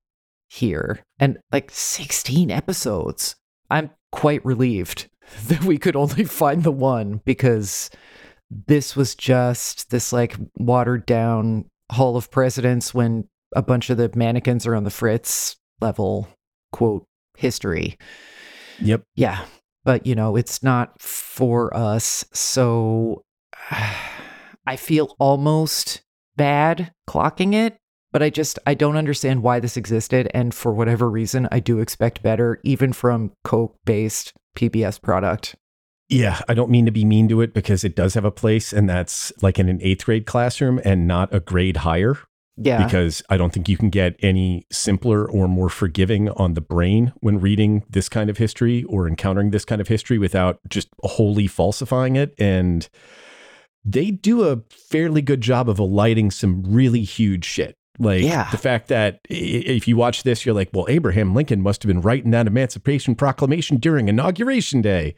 here? 0.48 1.00
And 1.18 1.38
like 1.52 1.70
16 1.70 2.50
episodes. 2.50 3.36
I'm 3.70 3.90
quite 4.12 4.44
relieved 4.44 5.08
that 5.46 5.64
we 5.64 5.78
could 5.78 5.96
only 5.96 6.24
find 6.24 6.62
the 6.62 6.72
one 6.72 7.20
because 7.24 7.90
this 8.50 8.94
was 8.94 9.14
just 9.14 9.90
this 9.90 10.12
like 10.12 10.36
watered 10.56 11.04
down 11.04 11.66
Hall 11.90 12.16
of 12.16 12.30
Presidents 12.30 12.94
when 12.94 13.28
a 13.54 13.62
bunch 13.62 13.90
of 13.90 13.96
the 13.96 14.10
mannequins 14.14 14.66
are 14.66 14.74
on 14.74 14.84
the 14.84 14.90
Fritz 14.90 15.56
level 15.80 16.28
quote 16.72 17.06
history. 17.36 17.98
Yep. 18.80 19.02
Yeah. 19.14 19.44
But, 19.86 20.06
you 20.06 20.14
know, 20.14 20.36
it's 20.36 20.62
not 20.62 21.00
for 21.00 21.74
us. 21.74 22.24
So 22.32 23.22
I 24.66 24.76
feel 24.76 25.14
almost 25.18 26.02
bad 26.36 26.92
clocking 27.08 27.54
it, 27.54 27.78
but 28.12 28.22
I 28.22 28.30
just, 28.30 28.58
I 28.66 28.74
don't 28.74 28.96
understand 28.96 29.42
why 29.42 29.60
this 29.60 29.76
existed. 29.76 30.28
And 30.34 30.52
for 30.52 30.72
whatever 30.72 31.08
reason, 31.08 31.48
I 31.50 31.60
do 31.60 31.78
expect 31.78 32.22
better, 32.22 32.60
even 32.64 32.92
from 32.92 33.32
Koch 33.44 33.74
based 33.84 34.34
PBS 34.56 35.00
product. 35.00 35.54
Yeah, 36.08 36.40
I 36.48 36.54
don't 36.54 36.70
mean 36.70 36.86
to 36.86 36.92
be 36.92 37.04
mean 37.04 37.28
to 37.28 37.40
it 37.40 37.54
because 37.54 37.82
it 37.82 37.96
does 37.96 38.14
have 38.14 38.24
a 38.24 38.30
place, 38.30 38.72
and 38.72 38.88
that's 38.88 39.32
like 39.42 39.58
in 39.58 39.68
an 39.68 39.80
eighth 39.82 40.04
grade 40.04 40.24
classroom 40.24 40.80
and 40.84 41.06
not 41.06 41.34
a 41.34 41.40
grade 41.40 41.78
higher. 41.78 42.16
Yeah. 42.56 42.82
Because 42.84 43.22
I 43.28 43.36
don't 43.36 43.52
think 43.52 43.68
you 43.68 43.76
can 43.76 43.90
get 43.90 44.16
any 44.20 44.66
simpler 44.72 45.28
or 45.30 45.46
more 45.46 45.68
forgiving 45.68 46.30
on 46.30 46.54
the 46.54 46.60
brain 46.62 47.12
when 47.20 47.38
reading 47.38 47.84
this 47.90 48.08
kind 48.08 48.30
of 48.30 48.38
history 48.38 48.82
or 48.84 49.06
encountering 49.06 49.50
this 49.50 49.64
kind 49.66 49.80
of 49.80 49.88
history 49.88 50.16
without 50.18 50.60
just 50.68 50.88
wholly 51.02 51.46
falsifying 51.46 52.16
it. 52.16 52.34
And 52.38 52.88
they 53.84 54.10
do 54.10 54.44
a 54.48 54.62
fairly 54.70 55.20
good 55.22 55.42
job 55.42 55.68
of 55.68 55.78
alighting 55.78 56.30
some 56.30 56.62
really 56.66 57.02
huge 57.02 57.44
shit. 57.44 57.76
Like 57.98 58.22
Yeah. 58.22 58.50
the 58.50 58.58
fact 58.58 58.88
that 58.88 59.20
if 59.28 59.86
you 59.86 59.96
watch 59.96 60.22
this, 60.22 60.44
you're 60.44 60.54
like, 60.54 60.70
well, 60.72 60.86
Abraham 60.88 61.34
Lincoln 61.34 61.62
must 61.62 61.82
have 61.82 61.88
been 61.88 62.00
writing 62.02 62.30
that 62.32 62.46
Emancipation 62.46 63.14
Proclamation 63.14 63.76
during 63.78 64.08
Inauguration 64.08 64.80
Day. 64.82 65.14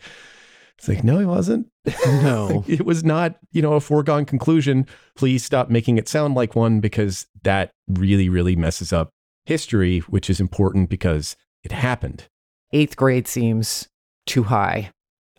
It's 0.76 0.88
like, 0.88 1.02
no, 1.02 1.18
he 1.18 1.25
wasn't. 1.25 1.66
No. 2.07 2.64
it 2.66 2.85
was 2.85 3.04
not, 3.04 3.37
you 3.52 3.62
know, 3.62 3.75
a 3.75 3.80
foregone 3.80 4.25
conclusion. 4.25 4.87
Please 5.16 5.45
stop 5.45 5.71
making 5.71 5.99
it 5.99 6.09
sound 6.09 6.35
like 6.35 6.54
one 6.54 6.80
because 6.80 7.26
that 7.42 7.71
really, 7.88 8.28
really 8.28 8.57
messes 8.57 8.92
up 8.92 9.11
history, 9.47 10.00
which 10.00 10.28
is 10.28 10.40
important 10.40 10.88
because 10.90 11.37
it 11.62 11.73
happened. 11.73 12.28
Eighth 12.73 12.97
grade 12.97 13.26
seems 13.26 13.88
too 14.26 14.45
high. 14.45 14.90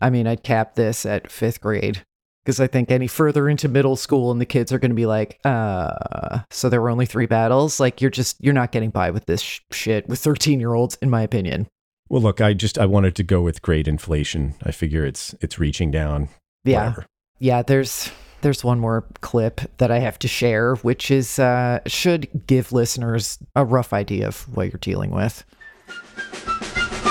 I 0.01 0.09
mean, 0.09 0.27
I'd 0.27 0.43
cap 0.43 0.75
this 0.75 1.05
at 1.05 1.31
fifth 1.31 1.61
grade 1.61 2.03
because 2.43 2.59
I 2.59 2.67
think 2.67 2.89
any 2.89 3.07
further 3.07 3.47
into 3.49 3.67
middle 3.67 3.95
school 3.95 4.31
and 4.31 4.41
the 4.41 4.45
kids 4.45 4.71
are 4.71 4.79
going 4.79 4.91
to 4.91 4.95
be 4.95 5.05
like, 5.05 5.39
uh, 5.45 6.39
so 6.49 6.69
there 6.69 6.81
were 6.81 6.89
only 6.89 7.05
three 7.05 7.27
battles. 7.27 7.79
Like, 7.79 8.01
you're 8.01 8.09
just, 8.09 8.37
you're 8.39 8.53
not 8.53 8.71
getting 8.71 8.89
by 8.89 9.11
with 9.11 9.25
this 9.25 9.41
sh- 9.41 9.59
shit 9.71 10.07
with 10.07 10.19
13 10.19 10.59
year 10.59 10.73
olds, 10.73 10.97
in 11.01 11.09
my 11.09 11.21
opinion. 11.21 11.67
Well, 12.09 12.23
look, 12.23 12.41
I 12.41 12.53
just 12.53 12.79
I 12.79 12.87
wanted 12.87 13.15
to 13.17 13.23
go 13.23 13.41
with 13.41 13.61
grade 13.61 13.87
inflation. 13.87 14.55
I 14.63 14.71
figure 14.71 15.05
it's 15.05 15.35
it's 15.41 15.59
reaching 15.59 15.91
down. 15.91 16.29
Yeah. 16.63 16.89
Whatever. 16.89 17.05
Yeah, 17.39 17.61
there's 17.61 18.11
there's 18.41 18.63
one 18.63 18.79
more 18.79 19.05
clip 19.21 19.61
that 19.77 19.91
I 19.91 19.99
have 19.99 20.19
to 20.19 20.27
share, 20.27 20.75
which 20.75 21.11
is 21.11 21.39
uh, 21.39 21.79
should 21.87 22.27
give 22.47 22.71
listeners 22.71 23.39
a 23.55 23.65
rough 23.65 23.93
idea 23.93 24.27
of 24.27 24.41
what 24.55 24.71
you're 24.71 24.79
dealing 24.79 25.11
with. 25.11 25.43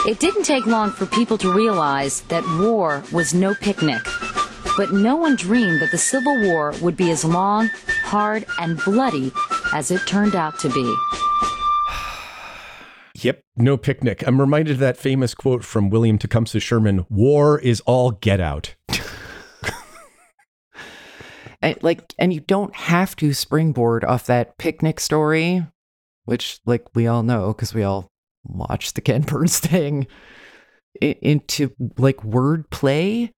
It 0.06 0.20
didn't 0.20 0.44
take 0.44 0.64
long 0.66 0.90
for 0.90 1.06
people 1.06 1.36
to 1.38 1.52
realize 1.52 2.22
that 2.22 2.44
war 2.58 3.02
was 3.12 3.34
no 3.34 3.54
picnic. 3.54 4.00
But 4.76 4.92
no 4.92 5.16
one 5.16 5.34
dreamed 5.34 5.82
that 5.82 5.90
the 5.90 5.98
Civil 5.98 6.40
War 6.44 6.72
would 6.80 6.96
be 6.96 7.10
as 7.10 7.24
long, 7.24 7.68
hard, 8.04 8.46
and 8.60 8.78
bloody 8.84 9.32
as 9.74 9.90
it 9.90 10.00
turned 10.06 10.34
out 10.34 10.58
to 10.60 10.68
be. 10.70 10.96
Yep, 13.20 13.40
no 13.56 13.76
picnic. 13.76 14.22
I'm 14.24 14.40
reminded 14.40 14.74
of 14.74 14.78
that 14.78 14.96
famous 14.96 15.34
quote 15.34 15.64
from 15.64 15.90
William 15.90 16.18
Tecumseh 16.18 16.60
Sherman: 16.60 17.04
"War 17.10 17.58
is 17.58 17.80
all 17.80 18.12
get 18.12 18.40
out." 18.40 18.76
And, 21.60 21.76
like, 21.82 22.14
and 22.18 22.32
you 22.32 22.40
don't 22.40 22.74
have 22.74 23.16
to 23.16 23.32
springboard 23.32 24.04
off 24.04 24.26
that 24.26 24.58
picnic 24.58 25.00
story, 25.00 25.66
which, 26.24 26.60
like, 26.64 26.86
we 26.94 27.06
all 27.06 27.22
know 27.22 27.48
because 27.48 27.74
we 27.74 27.82
all 27.82 28.08
watched 28.44 28.94
the 28.94 29.00
Ken 29.02 29.22
Burns 29.22 29.58
thing, 29.58 30.06
into 31.00 31.70
like 31.96 32.18
wordplay 32.18 33.30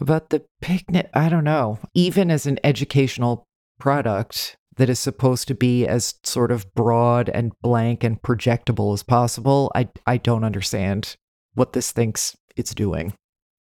about 0.00 0.30
the 0.30 0.44
picnic. 0.60 1.08
I 1.14 1.28
don't 1.28 1.44
know. 1.44 1.78
Even 1.94 2.30
as 2.30 2.46
an 2.46 2.58
educational 2.64 3.46
product 3.78 4.56
that 4.76 4.88
is 4.88 4.98
supposed 4.98 5.48
to 5.48 5.54
be 5.54 5.86
as 5.86 6.14
sort 6.24 6.50
of 6.50 6.72
broad 6.74 7.28
and 7.28 7.52
blank 7.62 8.04
and 8.04 8.20
projectable 8.22 8.94
as 8.94 9.02
possible, 9.02 9.70
I 9.74 9.88
I 10.06 10.16
don't 10.16 10.44
understand 10.44 11.16
what 11.54 11.72
this 11.72 11.92
thinks 11.92 12.36
it's 12.56 12.74
doing. 12.74 13.14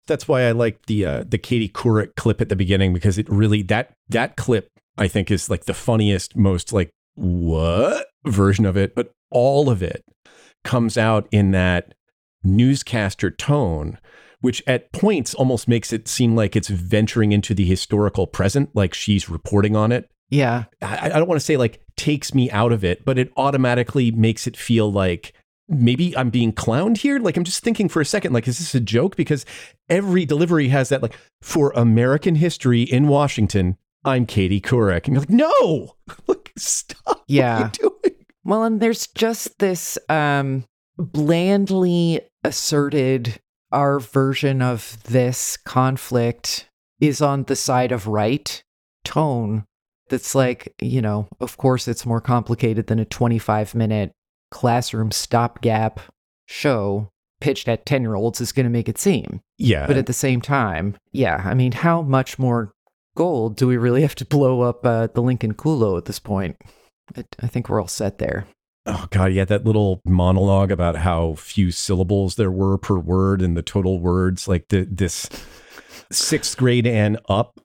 That's 0.10 0.28
why 0.28 0.42
I 0.42 0.52
like 0.52 0.88
the 0.88 1.06
uh, 1.06 1.24
the 1.26 1.38
Katie 1.38 1.70
Couric 1.70 2.16
clip 2.16 2.42
at 2.42 2.50
the 2.50 2.58
beginning 2.58 2.94
because 2.94 3.18
it 3.18 3.30
really 3.30 3.62
that 3.64 3.94
that 4.10 4.36
clip 4.36 4.68
I 4.98 5.08
think 5.08 5.32
is 5.32 5.50
like 5.50 5.64
the 5.64 5.74
funniest, 5.74 6.36
most 6.36 6.74
like 6.74 6.90
what 7.16 8.08
version 8.26 8.66
of 8.66 8.76
it, 8.76 8.94
but 8.94 9.12
all 9.32 9.70
of 9.70 9.82
it 9.82 10.04
comes 10.64 10.98
out 10.98 11.28
in 11.32 11.52
that 11.52 11.94
newscaster 12.44 13.32
tone, 13.32 13.98
which 14.42 14.62
at 14.68 14.92
points 14.92 15.34
almost 15.34 15.68
makes 15.68 15.94
it 15.94 16.08
seem 16.08 16.36
like 16.36 16.56
it's 16.56 16.68
venturing 16.68 17.32
into 17.32 17.54
the 17.54 17.66
historical 17.66 18.28
present, 18.28 18.76
like 18.76 18.94
she's 18.94 19.30
reporting 19.30 19.76
on 19.76 19.92
it. 19.92 20.10
Yeah. 20.30 20.66
I, 20.82 21.12
I 21.12 21.18
don't 21.18 21.28
want 21.28 21.40
to 21.40 21.46
say 21.46 21.58
like 21.58 21.82
takes 21.96 22.34
me 22.34 22.52
out 22.52 22.72
of 22.72 22.84
it, 22.84 23.06
but 23.06 23.18
it 23.18 23.32
automatically 23.38 24.12
makes 24.12 24.48
it 24.48 24.58
feel 24.58 24.92
like 24.92 25.34
maybe 25.70 26.18
I'm 26.18 26.30
being 26.30 26.52
clowned 26.52 26.98
here. 26.98 27.20
Like 27.20 27.38
I'm 27.38 27.44
just 27.44 27.64
thinking 27.64 27.88
for 27.88 28.02
a 28.02 28.06
second, 28.06 28.34
like, 28.34 28.48
is 28.48 28.58
this 28.58 28.76
a 28.76 28.80
joke? 28.80 29.16
Because 29.16 29.46
every 29.88 30.26
delivery 30.26 30.70
has 30.70 30.90
that, 30.90 31.02
like, 31.02 31.16
for 31.42 31.72
American 31.76 32.36
history 32.36 32.82
in 32.82 33.08
Washington, 33.08 33.78
I'm 34.04 34.26
Katie 34.26 34.62
Couric. 34.62 35.06
And 35.06 35.14
you're 35.14 35.22
like, 35.22 35.30
no, 35.30 35.96
like, 36.28 36.52
stop. 36.58 37.24
Yeah. 37.28 37.60
What 37.60 37.62
are 37.62 37.84
you 37.84 37.90
doing? 38.04 38.26
Well, 38.44 38.64
and 38.64 38.80
there's 38.80 39.08
just 39.08 39.60
this 39.60 39.98
um 40.10 40.66
blandly 40.98 42.22
asserted 42.44 43.40
our 43.72 44.00
version 44.00 44.62
of 44.62 44.98
this 45.04 45.56
conflict 45.58 46.68
is 47.00 47.22
on 47.22 47.44
the 47.44 47.56
side 47.56 47.92
of 47.92 48.08
right 48.08 48.64
tone 49.06 49.66
that's 50.10 50.34
like, 50.34 50.74
you 50.82 51.02
know, 51.02 51.28
of 51.40 51.58
course 51.58 51.88
it's 51.88 52.06
more 52.06 52.20
complicated 52.20 52.88
than 52.88 53.00
a 53.00 53.06
25 53.06 53.76
minute 53.76 54.12
classroom 54.52 55.12
stopgap 55.12 56.00
show 56.46 57.12
pitched 57.40 57.68
at 57.68 57.86
10 57.86 58.02
year 58.02 58.16
olds 58.16 58.42
is 58.42 58.52
going 58.52 58.66
to 58.66 58.70
make 58.70 58.90
it 58.90 58.98
seem. 58.98 59.42
Yeah. 59.58 59.88
But 59.88 59.98
at 59.98 60.06
the 60.06 60.14
same 60.14 60.42
time, 60.42 60.96
yeah, 61.12 61.42
I 61.46 61.54
mean, 61.54 61.72
how 61.72 62.02
much 62.02 62.40
more 62.40 62.74
gold 63.16 63.56
do 63.56 63.68
we 63.68 63.78
really 63.78 64.02
have 64.02 64.16
to 64.16 64.26
blow 64.26 64.62
up 64.62 64.86
uh, 64.86 65.08
the 65.08 65.22
Lincoln 65.22 65.54
Kulo 65.54 65.98
at 65.98 66.06
this 66.06 66.20
point? 66.20 66.58
I, 67.16 67.26
I 67.42 67.48
think 67.48 67.70
we're 67.70 67.82
all 67.82 67.88
set 67.88 68.18
there. 68.18 68.46
Oh 68.86 69.08
god, 69.12 69.34
yeah, 69.34 69.46
that 69.46 69.66
little 69.66 70.02
monologue 70.06 70.72
about 70.72 70.96
how 70.96 71.36
few 71.36 71.70
syllables 71.70 72.36
there 72.36 72.50
were 72.50 72.78
per 72.78 72.98
word 72.98 73.42
and 73.42 73.56
the 73.56 73.62
total 73.62 74.00
words, 74.00 74.48
like 74.48 74.70
the 74.70 74.88
this 74.90 75.30
sixth 76.12 76.58
grade 76.58 76.88
and 76.88 77.20
up 77.28 77.60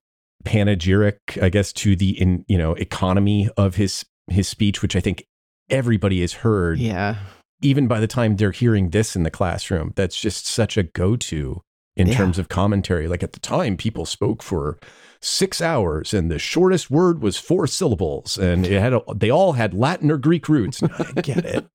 panegyric, 0.44 1.38
I 1.40 1.48
guess, 1.48 1.72
to 1.74 1.96
the 1.96 2.20
in 2.20 2.44
you 2.48 2.58
know 2.58 2.74
economy 2.74 3.48
of 3.56 3.76
his 3.76 4.04
his 4.28 4.48
speech, 4.48 4.82
which 4.82 4.96
I 4.96 5.00
think 5.00 5.24
everybody 5.70 6.20
has 6.20 6.32
heard, 6.34 6.78
Yeah. 6.78 7.16
even 7.62 7.86
by 7.88 8.00
the 8.00 8.06
time 8.06 8.36
they're 8.36 8.50
hearing 8.50 8.90
this 8.90 9.16
in 9.16 9.22
the 9.22 9.30
classroom. 9.30 9.92
That's 9.96 10.20
just 10.20 10.46
such 10.46 10.76
a 10.76 10.82
go 10.82 11.16
to 11.16 11.62
in 11.96 12.08
Yeah. 12.08 12.14
terms 12.14 12.38
of 12.38 12.48
commentary. 12.48 13.06
Like 13.08 13.22
at 13.22 13.32
the 13.32 13.40
time, 13.40 13.76
people 13.76 14.04
spoke 14.04 14.42
for 14.42 14.78
six 15.20 15.62
hours, 15.62 16.12
and 16.12 16.30
the 16.30 16.38
shortest 16.38 16.90
word 16.90 17.22
was 17.22 17.38
four 17.38 17.66
syllables, 17.66 18.36
and 18.36 18.66
it 18.66 18.78
had 18.80 18.92
a, 18.92 19.00
they 19.14 19.30
all 19.30 19.52
had 19.54 19.72
Latin 19.72 20.10
or 20.10 20.18
Greek 20.18 20.48
roots. 20.48 20.82
I 20.82 21.20
get 21.22 21.38
it. 21.46 21.66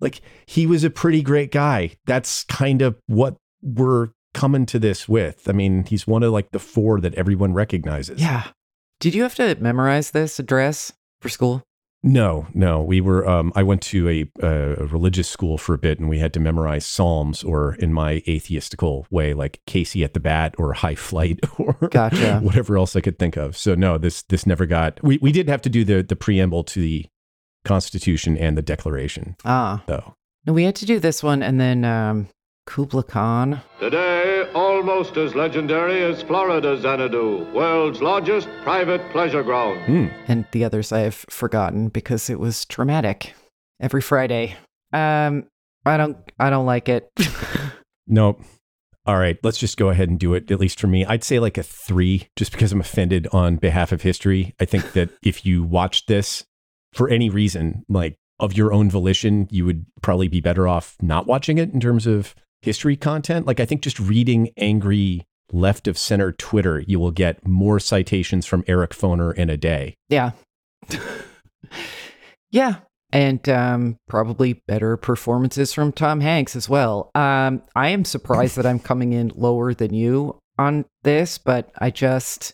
Like 0.00 0.20
he 0.46 0.66
was 0.66 0.82
a 0.84 0.90
pretty 0.90 1.22
great 1.22 1.52
guy. 1.52 1.92
That's 2.06 2.44
kind 2.44 2.82
of 2.82 2.96
what 3.06 3.36
we're 3.62 4.08
coming 4.34 4.66
to 4.66 4.78
this 4.78 5.08
with. 5.08 5.48
I 5.48 5.52
mean, 5.52 5.84
he's 5.84 6.06
one 6.06 6.22
of 6.22 6.32
like 6.32 6.50
the 6.50 6.58
four 6.58 7.00
that 7.00 7.14
everyone 7.14 7.52
recognizes. 7.54 8.20
Yeah. 8.20 8.48
Did 9.00 9.14
you 9.14 9.22
have 9.22 9.34
to 9.36 9.56
memorize 9.60 10.10
this 10.10 10.38
address 10.40 10.92
for 11.20 11.28
school? 11.28 11.62
No, 12.02 12.46
no. 12.54 12.80
We 12.82 13.00
were. 13.00 13.28
Um, 13.28 13.52
I 13.56 13.64
went 13.64 13.82
to 13.82 14.08
a, 14.08 14.30
a 14.46 14.86
religious 14.86 15.28
school 15.28 15.58
for 15.58 15.74
a 15.74 15.78
bit, 15.78 15.98
and 15.98 16.08
we 16.08 16.20
had 16.20 16.32
to 16.34 16.40
memorize 16.40 16.86
psalms, 16.86 17.42
or 17.42 17.74
in 17.74 17.92
my 17.92 18.22
atheistical 18.28 19.06
way, 19.10 19.34
like 19.34 19.60
Casey 19.66 20.04
at 20.04 20.14
the 20.14 20.20
Bat, 20.20 20.54
or 20.58 20.74
High 20.74 20.94
Flight, 20.94 21.40
or 21.58 21.74
Gotcha. 21.90 22.38
whatever 22.40 22.76
else 22.76 22.94
I 22.94 23.00
could 23.00 23.18
think 23.18 23.36
of. 23.36 23.56
So 23.56 23.74
no, 23.74 23.98
this 23.98 24.22
this 24.22 24.46
never 24.46 24.64
got. 24.64 25.02
We 25.02 25.18
we 25.20 25.32
did 25.32 25.48
have 25.48 25.60
to 25.62 25.68
do 25.68 25.84
the 25.84 26.02
the 26.04 26.14
preamble 26.16 26.62
to 26.64 26.80
the 26.80 27.06
Constitution 27.64 28.38
and 28.38 28.56
the 28.56 28.62
Declaration, 28.62 29.34
Ah, 29.44 29.82
though. 29.86 30.14
no, 30.46 30.52
we 30.52 30.62
had 30.62 30.76
to 30.76 30.86
do 30.86 31.00
this 31.00 31.22
one, 31.22 31.42
and 31.42 31.60
then 31.60 31.84
um, 31.84 32.28
Kubla 32.66 33.02
Khan. 33.02 33.60
Today, 33.80 34.48
almost 34.78 35.16
as 35.16 35.34
legendary 35.34 36.04
as 36.04 36.22
Florida's 36.22 36.82
Xanadu, 36.82 37.44
world's 37.52 38.00
largest 38.00 38.48
private 38.62 39.00
pleasure 39.10 39.42
ground. 39.42 39.80
Hmm. 39.86 40.06
and 40.28 40.46
the 40.52 40.62
others 40.64 40.92
I've 40.92 41.16
forgotten 41.28 41.88
because 41.88 42.30
it 42.30 42.38
was 42.38 42.64
traumatic. 42.64 43.34
Every 43.80 44.00
Friday. 44.00 44.54
Um, 44.92 45.48
I 45.84 45.96
don't, 45.96 46.16
I 46.38 46.48
don't 46.50 46.66
like 46.66 46.88
it. 46.88 47.10
Nope. 48.10 48.40
All 49.04 49.18
right, 49.18 49.36
let's 49.42 49.58
just 49.58 49.76
go 49.76 49.90
ahead 49.90 50.08
and 50.08 50.18
do 50.18 50.32
it. 50.32 50.50
At 50.50 50.60
least 50.60 50.80
for 50.80 50.86
me, 50.86 51.04
I'd 51.04 51.22
say 51.24 51.38
like 51.38 51.58
a 51.58 51.62
three, 51.62 52.28
just 52.36 52.52
because 52.52 52.72
I'm 52.72 52.80
offended 52.80 53.26
on 53.32 53.56
behalf 53.56 53.92
of 53.92 54.00
history. 54.00 54.54
I 54.58 54.64
think 54.64 54.92
that 54.92 55.10
if 55.22 55.44
you 55.44 55.62
watched 55.62 56.06
this 56.08 56.46
for 56.94 57.10
any 57.10 57.28
reason, 57.28 57.84
like 57.86 58.16
of 58.40 58.56
your 58.56 58.72
own 58.72 58.88
volition, 58.88 59.46
you 59.50 59.66
would 59.66 59.84
probably 60.00 60.28
be 60.28 60.40
better 60.40 60.66
off 60.66 60.96
not 61.02 61.26
watching 61.26 61.58
it 61.58 61.74
in 61.74 61.80
terms 61.80 62.06
of 62.06 62.34
history 62.62 62.96
content. 62.96 63.46
Like 63.46 63.60
I 63.60 63.64
think 63.64 63.82
just 63.82 63.98
reading 63.98 64.50
angry 64.56 65.24
left 65.52 65.88
of 65.88 65.96
center 65.96 66.32
Twitter, 66.32 66.80
you 66.80 66.98
will 66.98 67.10
get 67.10 67.46
more 67.46 67.80
citations 67.80 68.46
from 68.46 68.64
Eric 68.66 68.90
Foner 68.90 69.34
in 69.34 69.50
a 69.50 69.56
day. 69.56 69.94
yeah, 70.08 70.32
yeah, 72.50 72.76
and 73.12 73.48
um, 73.48 73.96
probably 74.08 74.62
better 74.66 74.96
performances 74.96 75.72
from 75.72 75.92
Tom 75.92 76.20
Hanks 76.20 76.54
as 76.54 76.68
well. 76.68 77.10
Um, 77.14 77.62
I 77.74 77.88
am 77.88 78.04
surprised 78.04 78.56
that 78.56 78.66
I'm 78.66 78.78
coming 78.78 79.12
in 79.12 79.32
lower 79.34 79.74
than 79.74 79.94
you 79.94 80.38
on 80.58 80.84
this, 81.02 81.38
but 81.38 81.70
I 81.78 81.90
just 81.90 82.52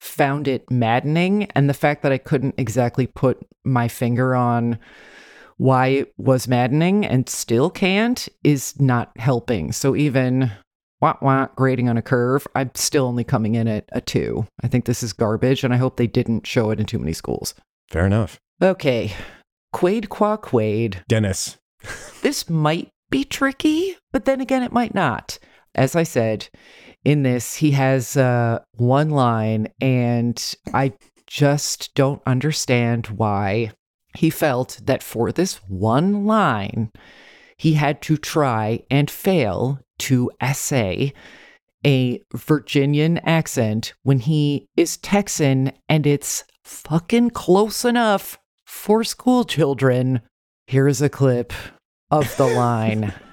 found 0.00 0.48
it 0.48 0.70
maddening, 0.70 1.44
and 1.54 1.68
the 1.68 1.74
fact 1.74 2.02
that 2.02 2.12
I 2.12 2.18
couldn't 2.18 2.56
exactly 2.58 3.06
put 3.06 3.38
my 3.64 3.88
finger 3.88 4.34
on 4.34 4.78
why 5.56 5.88
it 5.88 6.12
was 6.16 6.48
maddening 6.48 7.04
and 7.04 7.28
still 7.28 7.70
can't 7.70 8.28
is 8.42 8.78
not 8.80 9.10
helping. 9.16 9.72
So 9.72 9.94
even 9.94 10.50
wah 11.00 11.16
wah 11.20 11.48
grading 11.54 11.88
on 11.88 11.96
a 11.96 12.02
curve, 12.02 12.46
I'm 12.54 12.70
still 12.74 13.06
only 13.06 13.24
coming 13.24 13.54
in 13.54 13.68
at 13.68 13.84
a 13.92 14.00
two. 14.00 14.46
I 14.62 14.68
think 14.68 14.84
this 14.84 15.02
is 15.02 15.12
garbage, 15.12 15.64
and 15.64 15.72
I 15.72 15.76
hope 15.76 15.96
they 15.96 16.06
didn't 16.06 16.46
show 16.46 16.70
it 16.70 16.80
in 16.80 16.86
too 16.86 16.98
many 16.98 17.12
schools. 17.12 17.54
Fair 17.90 18.06
enough. 18.06 18.38
Okay, 18.62 19.12
Quaid 19.74 20.08
Qua 20.08 20.36
Quaid. 20.36 21.02
Dennis. 21.08 21.56
This 22.22 22.48
might 22.48 22.88
be 23.10 23.22
tricky, 23.22 23.98
but 24.10 24.24
then 24.24 24.40
again, 24.40 24.62
it 24.62 24.72
might 24.72 24.94
not. 24.94 25.38
As 25.74 25.94
I 25.94 26.04
said, 26.04 26.48
in 27.04 27.22
this, 27.22 27.56
he 27.56 27.72
has 27.72 28.16
uh, 28.16 28.60
one 28.76 29.10
line, 29.10 29.68
and 29.78 30.42
I 30.72 30.94
just 31.26 31.94
don't 31.94 32.22
understand 32.24 33.08
why 33.08 33.72
he 34.16 34.30
felt 34.30 34.80
that 34.84 35.02
for 35.02 35.32
this 35.32 35.56
one 35.68 36.24
line, 36.24 36.90
he 37.56 37.74
had 37.74 38.02
to 38.02 38.16
try 38.16 38.82
and 38.90 39.10
fail 39.10 39.80
to 39.98 40.30
essay 40.40 41.12
a 41.86 42.20
Virginian 42.34 43.18
accent 43.18 43.92
when 44.02 44.18
he 44.18 44.66
is 44.76 44.96
Texan 44.96 45.72
and 45.88 46.06
it's 46.06 46.44
fucking 46.64 47.30
close 47.30 47.84
enough 47.84 48.38
for 48.64 49.04
school 49.04 49.44
children. 49.44 50.22
Here 50.66 50.88
is 50.88 51.02
a 51.02 51.10
clip 51.10 51.52
of 52.10 52.34
the 52.36 52.46
line. 52.46 53.12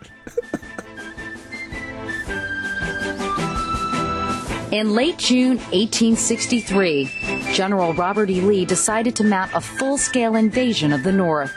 In 4.72 4.96
late 4.96 5.18
June 5.18 5.58
1863, 5.58 7.52
General 7.52 7.94
Robert 7.94 8.30
E. 8.30 8.40
Lee 8.40 8.64
decided 8.64 9.18
to 9.18 9.24
mount 9.26 9.52
a 9.54 9.60
full 9.60 9.98
scale 9.98 10.38
invasion 10.38 10.94
of 10.94 11.04
the 11.04 11.12
North. 11.12 11.52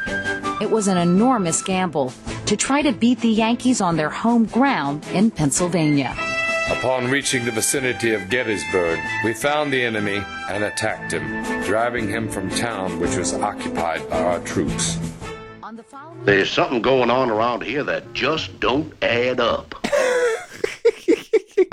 It 0.61 0.69
was 0.69 0.89
an 0.89 0.97
enormous 0.97 1.63
gamble 1.63 2.13
to 2.47 2.57
try 2.57 2.83
to 2.83 2.91
beat 2.91 3.21
the 3.21 3.29
Yankees 3.29 3.81
on 3.81 3.97
their 3.97 4.11
home 4.11 4.47
ground 4.47 5.07
in 5.13 5.31
Pennsylvania. 5.31 6.13
Upon 6.73 7.09
reaching 7.09 7.45
the 7.45 7.53
vicinity 7.53 8.15
of 8.15 8.29
Gettysburg, 8.31 8.99
we 9.25 9.33
found 9.33 9.73
the 9.73 9.85
enemy 9.85 10.21
and 10.51 10.65
attacked 10.65 11.13
him, 11.13 11.45
driving 11.63 12.09
him 12.09 12.29
from 12.29 12.51
town 12.51 12.99
which 12.99 13.15
was 13.15 13.33
occupied 13.33 14.11
by 14.11 14.25
our 14.25 14.41
troops. 14.41 14.99
On 15.63 15.77
the 15.77 15.85
following 15.85 16.25
There's 16.25 16.51
something 16.51 16.83
going 16.83 17.13
on 17.13 17.31
around 17.31 17.63
here 17.63 17.85
that 17.85 18.13
just 18.13 18.59
don't 18.59 18.93
add 19.03 19.39
up. 19.39 19.84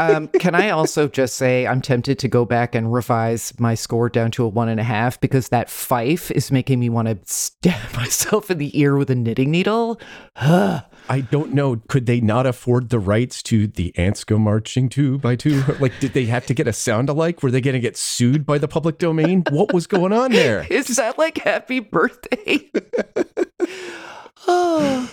Um, 0.01 0.27
can 0.29 0.55
I 0.55 0.71
also 0.71 1.07
just 1.07 1.35
say 1.35 1.67
I'm 1.67 1.79
tempted 1.79 2.17
to 2.19 2.27
go 2.27 2.43
back 2.43 2.73
and 2.73 2.91
revise 2.91 3.53
my 3.59 3.75
score 3.75 4.09
down 4.09 4.31
to 4.31 4.43
a 4.43 4.47
one 4.47 4.67
and 4.67 4.79
a 4.79 4.83
half 4.83 5.19
because 5.21 5.49
that 5.49 5.69
fife 5.69 6.31
is 6.31 6.51
making 6.51 6.79
me 6.79 6.89
want 6.89 7.07
to 7.07 7.19
stab 7.25 7.93
myself 7.95 8.49
in 8.49 8.57
the 8.57 8.77
ear 8.79 8.97
with 8.97 9.11
a 9.11 9.15
knitting 9.15 9.51
needle. 9.51 9.99
I 10.35 11.21
don't 11.29 11.53
know. 11.53 11.81
Could 11.87 12.07
they 12.07 12.19
not 12.19 12.47
afford 12.47 12.89
the 12.89 12.99
rights 12.99 13.43
to 13.43 13.67
the 13.67 13.95
ants 13.95 14.23
go 14.23 14.39
marching 14.39 14.89
two 14.89 15.19
by 15.19 15.35
two? 15.35 15.63
Like, 15.81 15.99
did 15.99 16.13
they 16.13 16.25
have 16.25 16.45
to 16.47 16.53
get 16.53 16.67
a 16.67 16.73
sound 16.73 17.09
alike? 17.09 17.41
Were 17.41 17.49
they 17.49 17.61
going 17.61 17.73
to 17.73 17.79
get 17.79 17.97
sued 17.97 18.45
by 18.45 18.57
the 18.57 18.67
public 18.67 18.99
domain? 18.99 19.43
What 19.49 19.73
was 19.73 19.87
going 19.87 20.13
on 20.13 20.31
there? 20.31 20.65
Is 20.69 20.95
that 20.97 21.17
like 21.17 21.39
happy 21.39 21.79
birthday? 21.79 22.69
oh. 24.47 25.11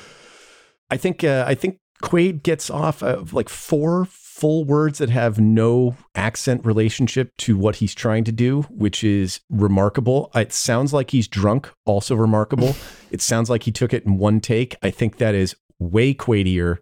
I 0.91 0.97
think 0.97 1.25
uh, 1.25 1.45
I 1.47 1.55
think 1.55 1.79
Quaid 2.03 2.43
gets 2.43 2.71
off 2.71 3.03
of 3.03 3.33
like 3.33 3.49
four 3.49 4.07
full 4.39 4.65
words 4.65 4.99
that 4.99 5.11
have 5.11 5.41
no 5.41 5.97
accent 6.15 6.65
relationship 6.65 7.37
to 7.39 7.57
what 7.57 7.77
he's 7.77 7.95
trying 7.95 8.23
to 8.23 8.31
do, 8.31 8.63
which 8.71 9.03
is 9.03 9.41
remarkable. 9.51 10.31
It 10.35 10.53
sounds 10.53 10.93
like 10.93 11.11
he's 11.11 11.27
drunk, 11.27 11.73
also 11.85 12.15
remarkable. 12.15 12.77
it 13.11 13.21
sounds 13.21 13.51
like 13.51 13.65
he 13.65 13.73
took 13.73 13.93
it 13.93 14.05
in 14.05 14.17
one 14.17 14.41
take. 14.41 14.77
I 14.81 14.91
think 14.91 15.17
that 15.17 15.35
is 15.35 15.57
way 15.81 16.15
Quaidier 16.15 16.79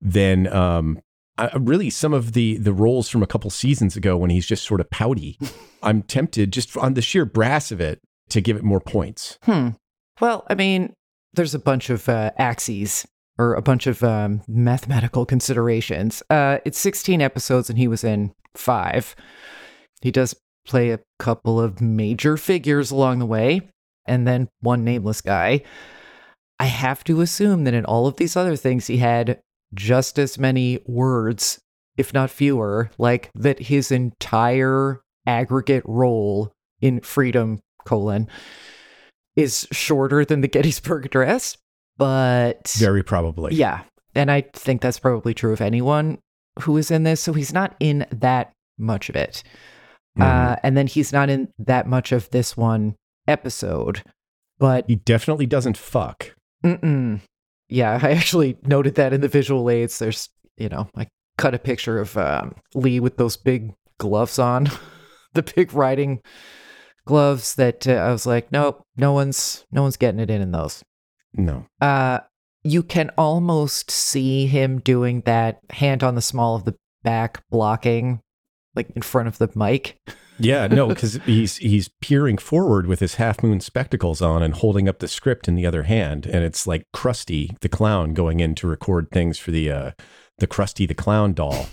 than 0.00 0.46
um, 0.46 1.00
uh, 1.38 1.48
really 1.58 1.90
some 1.90 2.12
of 2.12 2.32
the 2.32 2.56
the 2.58 2.72
roles 2.72 3.08
from 3.08 3.22
a 3.22 3.26
couple 3.26 3.50
seasons 3.50 3.96
ago 3.96 4.16
when 4.16 4.30
he's 4.30 4.46
just 4.46 4.64
sort 4.64 4.80
of 4.80 4.88
pouty. 4.90 5.38
I'm 5.82 6.02
tempted 6.02 6.52
just 6.52 6.76
on 6.76 6.94
the 6.94 7.02
sheer 7.02 7.24
brass 7.24 7.72
of 7.72 7.80
it 7.80 8.00
to 8.28 8.40
give 8.40 8.56
it 8.56 8.62
more 8.62 8.80
points. 8.80 9.38
Hmm. 9.42 9.70
Well, 10.20 10.46
I 10.48 10.54
mean, 10.54 10.94
there's 11.32 11.54
a 11.54 11.58
bunch 11.58 11.90
of 11.90 12.08
uh, 12.08 12.30
axes 12.38 13.06
or 13.42 13.54
a 13.54 13.62
bunch 13.62 13.86
of 13.86 14.02
um, 14.04 14.40
mathematical 14.46 15.26
considerations. 15.26 16.22
Uh, 16.30 16.58
it's 16.64 16.78
16 16.78 17.20
episodes, 17.20 17.68
and 17.68 17.78
he 17.78 17.88
was 17.88 18.04
in 18.04 18.32
five. 18.54 19.16
He 20.00 20.10
does 20.10 20.36
play 20.64 20.90
a 20.90 21.00
couple 21.18 21.60
of 21.60 21.80
major 21.80 22.36
figures 22.36 22.90
along 22.92 23.18
the 23.18 23.26
way, 23.26 23.68
and 24.06 24.26
then 24.26 24.48
one 24.60 24.84
nameless 24.84 25.20
guy. 25.20 25.62
I 26.60 26.66
have 26.66 27.02
to 27.04 27.20
assume 27.20 27.64
that 27.64 27.74
in 27.74 27.84
all 27.84 28.06
of 28.06 28.16
these 28.16 28.36
other 28.36 28.54
things, 28.54 28.86
he 28.86 28.98
had 28.98 29.40
just 29.74 30.18
as 30.18 30.38
many 30.38 30.78
words, 30.86 31.60
if 31.96 32.14
not 32.14 32.30
fewer, 32.30 32.90
like 32.96 33.30
that 33.34 33.58
his 33.58 33.90
entire 33.90 35.02
aggregate 35.26 35.82
role 35.84 36.52
in 36.80 37.00
Freedom, 37.00 37.58
colon, 37.84 38.28
is 39.34 39.66
shorter 39.72 40.24
than 40.24 40.42
the 40.42 40.48
Gettysburg 40.48 41.06
Address. 41.06 41.56
But 41.96 42.74
Very 42.78 43.02
probably. 43.02 43.54
yeah, 43.54 43.82
and 44.14 44.30
I 44.30 44.42
think 44.54 44.80
that's 44.80 44.98
probably 44.98 45.34
true 45.34 45.52
of 45.52 45.60
anyone 45.60 46.18
who 46.60 46.76
is 46.76 46.90
in 46.90 47.02
this. 47.04 47.20
So 47.20 47.32
he's 47.32 47.52
not 47.52 47.74
in 47.80 48.06
that 48.10 48.52
much 48.78 49.08
of 49.08 49.16
it. 49.16 49.42
Uh, 50.20 50.56
and 50.62 50.76
then 50.76 50.86
he's 50.86 51.10
not 51.10 51.30
in 51.30 51.48
that 51.58 51.86
much 51.86 52.12
of 52.12 52.28
this 52.30 52.54
one 52.54 52.94
episode. 53.26 54.02
But 54.58 54.84
He 54.86 54.96
definitely 54.96 55.46
doesn't 55.46 55.78
fuck. 55.78 56.34
Mm-mm. 56.64 57.20
Yeah, 57.70 57.98
I 58.02 58.10
actually 58.10 58.58
noted 58.62 58.96
that 58.96 59.14
in 59.14 59.22
the 59.22 59.28
visual 59.28 59.70
aids. 59.70 59.98
There's, 59.98 60.28
you 60.58 60.68
know, 60.68 60.88
I 60.94 61.06
cut 61.38 61.54
a 61.54 61.58
picture 61.58 61.98
of 61.98 62.16
um, 62.18 62.54
Lee 62.74 63.00
with 63.00 63.16
those 63.16 63.38
big 63.38 63.72
gloves 63.98 64.38
on, 64.38 64.70
the 65.32 65.42
big 65.42 65.72
riding 65.72 66.20
gloves. 67.06 67.54
That 67.54 67.88
uh, 67.88 67.92
I 67.92 68.12
was 68.12 68.26
like, 68.26 68.52
nope, 68.52 68.82
no 68.96 69.12
one's, 69.12 69.64
no 69.72 69.80
one's 69.82 69.96
getting 69.96 70.20
it 70.20 70.30
in 70.30 70.42
in 70.42 70.52
those. 70.52 70.82
No. 71.34 71.66
Uh, 71.80 72.20
you 72.64 72.82
can 72.82 73.10
almost 73.18 73.90
see 73.90 74.46
him 74.46 74.78
doing 74.78 75.22
that 75.22 75.60
hand 75.70 76.02
on 76.02 76.14
the 76.14 76.22
small 76.22 76.54
of 76.56 76.64
the 76.64 76.74
back 77.02 77.42
blocking, 77.50 78.20
like 78.74 78.90
in 78.90 79.02
front 79.02 79.28
of 79.28 79.38
the 79.38 79.50
mic. 79.54 79.96
Yeah, 80.38 80.66
no, 80.70 80.88
because 80.88 81.14
he's 81.26 81.56
he's 81.56 81.90
peering 82.00 82.38
forward 82.38 82.86
with 82.86 83.00
his 83.00 83.16
half 83.16 83.42
moon 83.42 83.60
spectacles 83.60 84.22
on 84.22 84.42
and 84.42 84.54
holding 84.54 84.88
up 84.88 85.00
the 85.00 85.08
script 85.08 85.48
in 85.48 85.54
the 85.54 85.66
other 85.66 85.84
hand, 85.84 86.26
and 86.26 86.44
it's 86.44 86.66
like 86.66 86.84
Krusty 86.94 87.58
the 87.60 87.68
clown 87.68 88.14
going 88.14 88.40
in 88.40 88.54
to 88.56 88.66
record 88.66 89.10
things 89.10 89.38
for 89.38 89.50
the 89.50 89.70
uh 89.70 89.90
the 90.38 90.46
Krusty 90.46 90.86
the 90.86 90.94
clown 90.94 91.32
doll. 91.32 91.66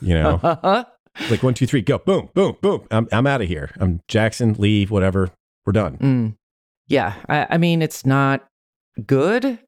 You 0.00 0.14
know, 0.14 0.40
like 1.30 1.42
one, 1.42 1.54
two, 1.54 1.66
three, 1.66 1.82
go, 1.82 1.98
boom, 1.98 2.28
boom, 2.34 2.56
boom. 2.60 2.86
I'm 2.90 3.08
I'm 3.10 3.26
out 3.26 3.42
of 3.42 3.48
here. 3.48 3.70
I'm 3.80 4.00
Jackson, 4.06 4.54
Leave. 4.58 4.90
whatever. 4.90 5.30
We're 5.66 5.72
done. 5.72 5.96
Mm. 5.98 6.36
Yeah, 6.86 7.14
I, 7.28 7.46
I 7.50 7.58
mean, 7.58 7.80
it's 7.80 8.04
not 8.04 8.46
good, 9.06 9.58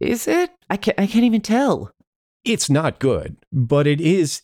is 0.00 0.26
it? 0.28 0.50
I 0.70 0.76
can't, 0.76 0.98
I 0.98 1.06
can't 1.06 1.24
even 1.24 1.40
tell. 1.40 1.90
It's 2.44 2.70
not 2.70 2.98
good, 2.98 3.36
but 3.52 3.86
it 3.86 4.00
is 4.00 4.42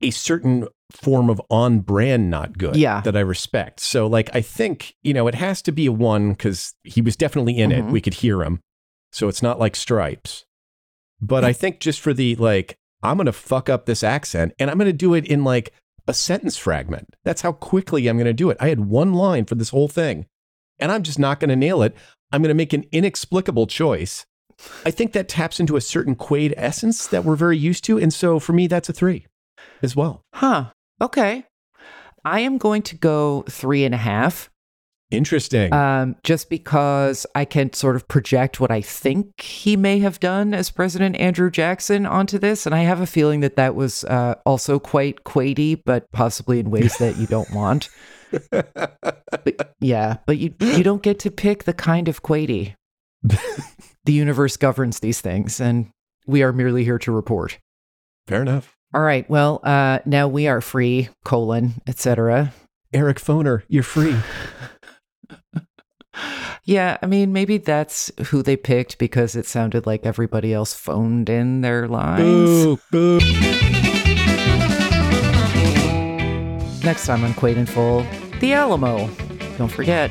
a 0.00 0.10
certain 0.10 0.66
form 0.90 1.30
of 1.30 1.40
on 1.50 1.80
brand 1.80 2.28
not 2.30 2.58
good 2.58 2.76
Yeah. 2.76 3.00
that 3.02 3.16
I 3.16 3.20
respect. 3.20 3.80
So, 3.80 4.06
like, 4.06 4.34
I 4.34 4.40
think, 4.42 4.94
you 5.02 5.14
know, 5.14 5.26
it 5.26 5.34
has 5.36 5.62
to 5.62 5.72
be 5.72 5.86
a 5.86 5.92
one 5.92 6.30
because 6.32 6.74
he 6.84 7.00
was 7.00 7.16
definitely 7.16 7.58
in 7.58 7.72
it. 7.72 7.84
Mhm. 7.84 7.90
We 7.90 8.00
could 8.00 8.14
hear 8.14 8.42
him. 8.42 8.60
So 9.12 9.28
it's 9.28 9.42
not 9.42 9.58
like 9.58 9.76
Stripes. 9.76 10.44
But 11.20 11.44
I 11.44 11.52
think 11.52 11.78
just 11.80 12.00
for 12.00 12.12
the, 12.12 12.34
like, 12.36 12.76
I'm 13.02 13.16
going 13.16 13.26
to 13.26 13.32
fuck 13.32 13.68
up 13.68 13.86
this 13.86 14.02
accent 14.02 14.54
and 14.58 14.70
I'm 14.70 14.78
going 14.78 14.88
to 14.88 14.92
do 14.92 15.14
it 15.14 15.26
in 15.26 15.44
like 15.44 15.72
a 16.08 16.14
sentence 16.14 16.56
fragment. 16.56 17.14
That's 17.24 17.42
how 17.42 17.52
quickly 17.52 18.06
I'm 18.08 18.16
going 18.16 18.24
to 18.26 18.32
do 18.32 18.50
it. 18.50 18.56
I 18.60 18.68
had 18.68 18.80
one 18.80 19.12
line 19.14 19.44
for 19.44 19.54
this 19.54 19.68
whole 19.70 19.88
thing 19.88 20.26
and 20.78 20.90
I'm 20.90 21.02
just 21.02 21.18
not 21.18 21.38
going 21.38 21.50
to 21.50 21.56
nail 21.56 21.82
it. 21.82 21.94
I'm 22.32 22.42
going 22.42 22.48
to 22.48 22.54
make 22.54 22.72
an 22.72 22.84
inexplicable 22.92 23.66
choice. 23.66 24.26
I 24.86 24.90
think 24.90 25.12
that 25.12 25.28
taps 25.28 25.60
into 25.60 25.76
a 25.76 25.80
certain 25.80 26.14
Quaid 26.14 26.54
essence 26.56 27.06
that 27.08 27.24
we're 27.24 27.36
very 27.36 27.58
used 27.58 27.84
to. 27.84 27.98
And 27.98 28.12
so 28.12 28.38
for 28.38 28.52
me, 28.52 28.66
that's 28.66 28.88
a 28.88 28.92
three 28.92 29.26
as 29.82 29.96
well. 29.96 30.22
Huh. 30.34 30.70
Okay. 31.00 31.44
I 32.24 32.40
am 32.40 32.58
going 32.58 32.82
to 32.82 32.96
go 32.96 33.44
three 33.48 33.84
and 33.84 33.94
a 33.94 33.98
half. 33.98 34.50
Interesting. 35.10 35.72
Um, 35.74 36.16
just 36.24 36.48
because 36.48 37.26
I 37.34 37.44
can 37.44 37.72
sort 37.74 37.96
of 37.96 38.08
project 38.08 38.60
what 38.60 38.70
I 38.70 38.80
think 38.80 39.40
he 39.40 39.76
may 39.76 39.98
have 39.98 40.18
done 40.20 40.54
as 40.54 40.70
President 40.70 41.16
Andrew 41.16 41.50
Jackson 41.50 42.06
onto 42.06 42.38
this, 42.38 42.64
and 42.64 42.74
I 42.74 42.82
have 42.82 43.00
a 43.00 43.06
feeling 43.06 43.40
that 43.40 43.56
that 43.56 43.74
was 43.74 44.04
uh, 44.04 44.36
also 44.46 44.78
quite 44.78 45.24
Quaidy, 45.24 45.82
but 45.84 46.10
possibly 46.12 46.60
in 46.60 46.70
ways 46.70 46.96
that 46.96 47.18
you 47.18 47.26
don't 47.26 47.50
want. 47.50 47.90
But, 49.44 49.74
yeah, 49.80 50.18
but 50.26 50.38
you 50.38 50.54
you 50.60 50.84
don't 50.84 51.02
get 51.02 51.18
to 51.20 51.30
pick 51.30 51.64
the 51.64 51.72
kind 51.72 52.06
of 52.06 52.22
Quaidy. 52.22 52.74
the 53.24 54.12
universe 54.12 54.56
governs 54.56 55.00
these 55.00 55.20
things, 55.20 55.58
and 55.58 55.90
we 56.26 56.42
are 56.42 56.52
merely 56.52 56.84
here 56.84 56.98
to 56.98 57.10
report. 57.10 57.58
Fair 58.28 58.42
enough. 58.42 58.76
All 58.94 59.00
right. 59.00 59.28
Well, 59.28 59.60
uh, 59.64 60.00
now 60.04 60.28
we 60.28 60.46
are 60.46 60.60
free. 60.60 61.08
Colon, 61.24 61.80
etc. 61.88 62.52
Eric 62.92 63.18
Foner, 63.18 63.62
you're 63.68 63.82
free. 63.82 64.16
Yeah, 66.64 66.96
I 67.02 67.06
mean, 67.06 67.32
maybe 67.32 67.58
that's 67.58 68.12
who 68.26 68.40
they 68.42 68.56
picked 68.56 68.98
because 68.98 69.34
it 69.34 69.46
sounded 69.46 69.84
like 69.84 70.06
everybody 70.06 70.54
else 70.54 70.72
phoned 70.72 71.28
in 71.28 71.60
their 71.60 71.88
lines. 71.88 72.78
boo. 72.92 73.18
Next 76.84 77.06
time 77.06 77.24
on 77.24 77.32
Quaid 77.34 77.56
in 77.56 77.66
Full, 77.66 78.06
the 78.42 78.52
Alamo. 78.52 79.08
Don't 79.56 79.70
forget. 79.70 80.10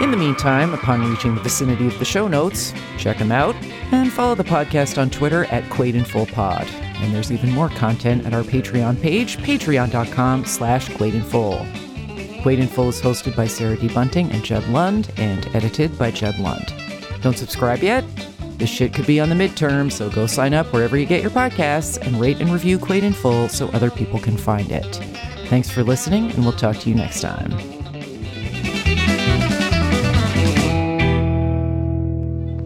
In 0.00 0.12
the 0.12 0.16
meantime, 0.16 0.74
upon 0.74 1.10
reaching 1.10 1.34
the 1.34 1.40
vicinity 1.40 1.88
of 1.88 1.98
the 1.98 2.04
show 2.04 2.28
notes, 2.28 2.72
check 2.98 3.18
them 3.18 3.32
out 3.32 3.56
and 3.90 4.12
follow 4.12 4.36
the 4.36 4.44
podcast 4.44 5.00
on 5.00 5.10
Twitter 5.10 5.46
at 5.46 5.64
Quaid 5.64 5.94
in 5.94 6.04
Full 6.04 6.26
Pod. 6.26 6.68
And 7.00 7.12
there's 7.12 7.32
even 7.32 7.50
more 7.50 7.70
content 7.70 8.26
at 8.26 8.34
our 8.34 8.42
Patreon 8.42 9.00
page, 9.00 9.38
patreon.com 9.38 10.44
slash 10.44 10.88
Quaid 10.90 11.14
in 11.14 11.22
Full. 11.22 11.58
Quaid 12.42 12.58
in 12.58 12.68
Full 12.68 12.90
is 12.90 13.00
hosted 13.00 13.34
by 13.34 13.46
Sarah 13.46 13.76
D. 13.76 13.88
Bunting 13.88 14.30
and 14.30 14.44
Jeb 14.44 14.64
Lund 14.68 15.10
and 15.16 15.48
edited 15.56 15.98
by 15.98 16.10
Jeb 16.10 16.38
Lund. 16.38 16.72
Don't 17.22 17.36
subscribe 17.36 17.80
yet? 17.80 18.04
This 18.58 18.70
shit 18.70 18.92
could 18.92 19.06
be 19.06 19.20
on 19.20 19.30
the 19.30 19.34
midterm, 19.34 19.90
so 19.90 20.10
go 20.10 20.26
sign 20.26 20.52
up 20.52 20.72
wherever 20.72 20.96
you 20.96 21.06
get 21.06 21.22
your 21.22 21.30
podcasts 21.30 21.96
and 22.06 22.20
rate 22.20 22.40
and 22.40 22.52
review 22.52 22.78
Quaid 22.78 23.02
in 23.02 23.12
Full 23.14 23.48
so 23.48 23.68
other 23.68 23.90
people 23.90 24.20
can 24.20 24.36
find 24.36 24.70
it. 24.70 25.17
Thanks 25.48 25.70
for 25.70 25.82
listening, 25.82 26.30
and 26.32 26.44
we'll 26.44 26.52
talk 26.52 26.76
to 26.76 26.90
you 26.90 26.94
next 26.94 27.22
time. 27.22 27.50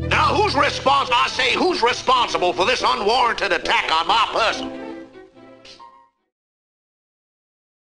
Now, 0.08 0.34
who's 0.34 0.56
responsible? 0.56 1.16
I 1.16 1.28
say, 1.28 1.54
who's 1.54 1.80
responsible 1.80 2.52
for 2.52 2.66
this 2.66 2.82
unwarranted 2.84 3.52
attack 3.52 3.92
on 3.92 4.08
my 4.08 4.28
person? 4.32 4.81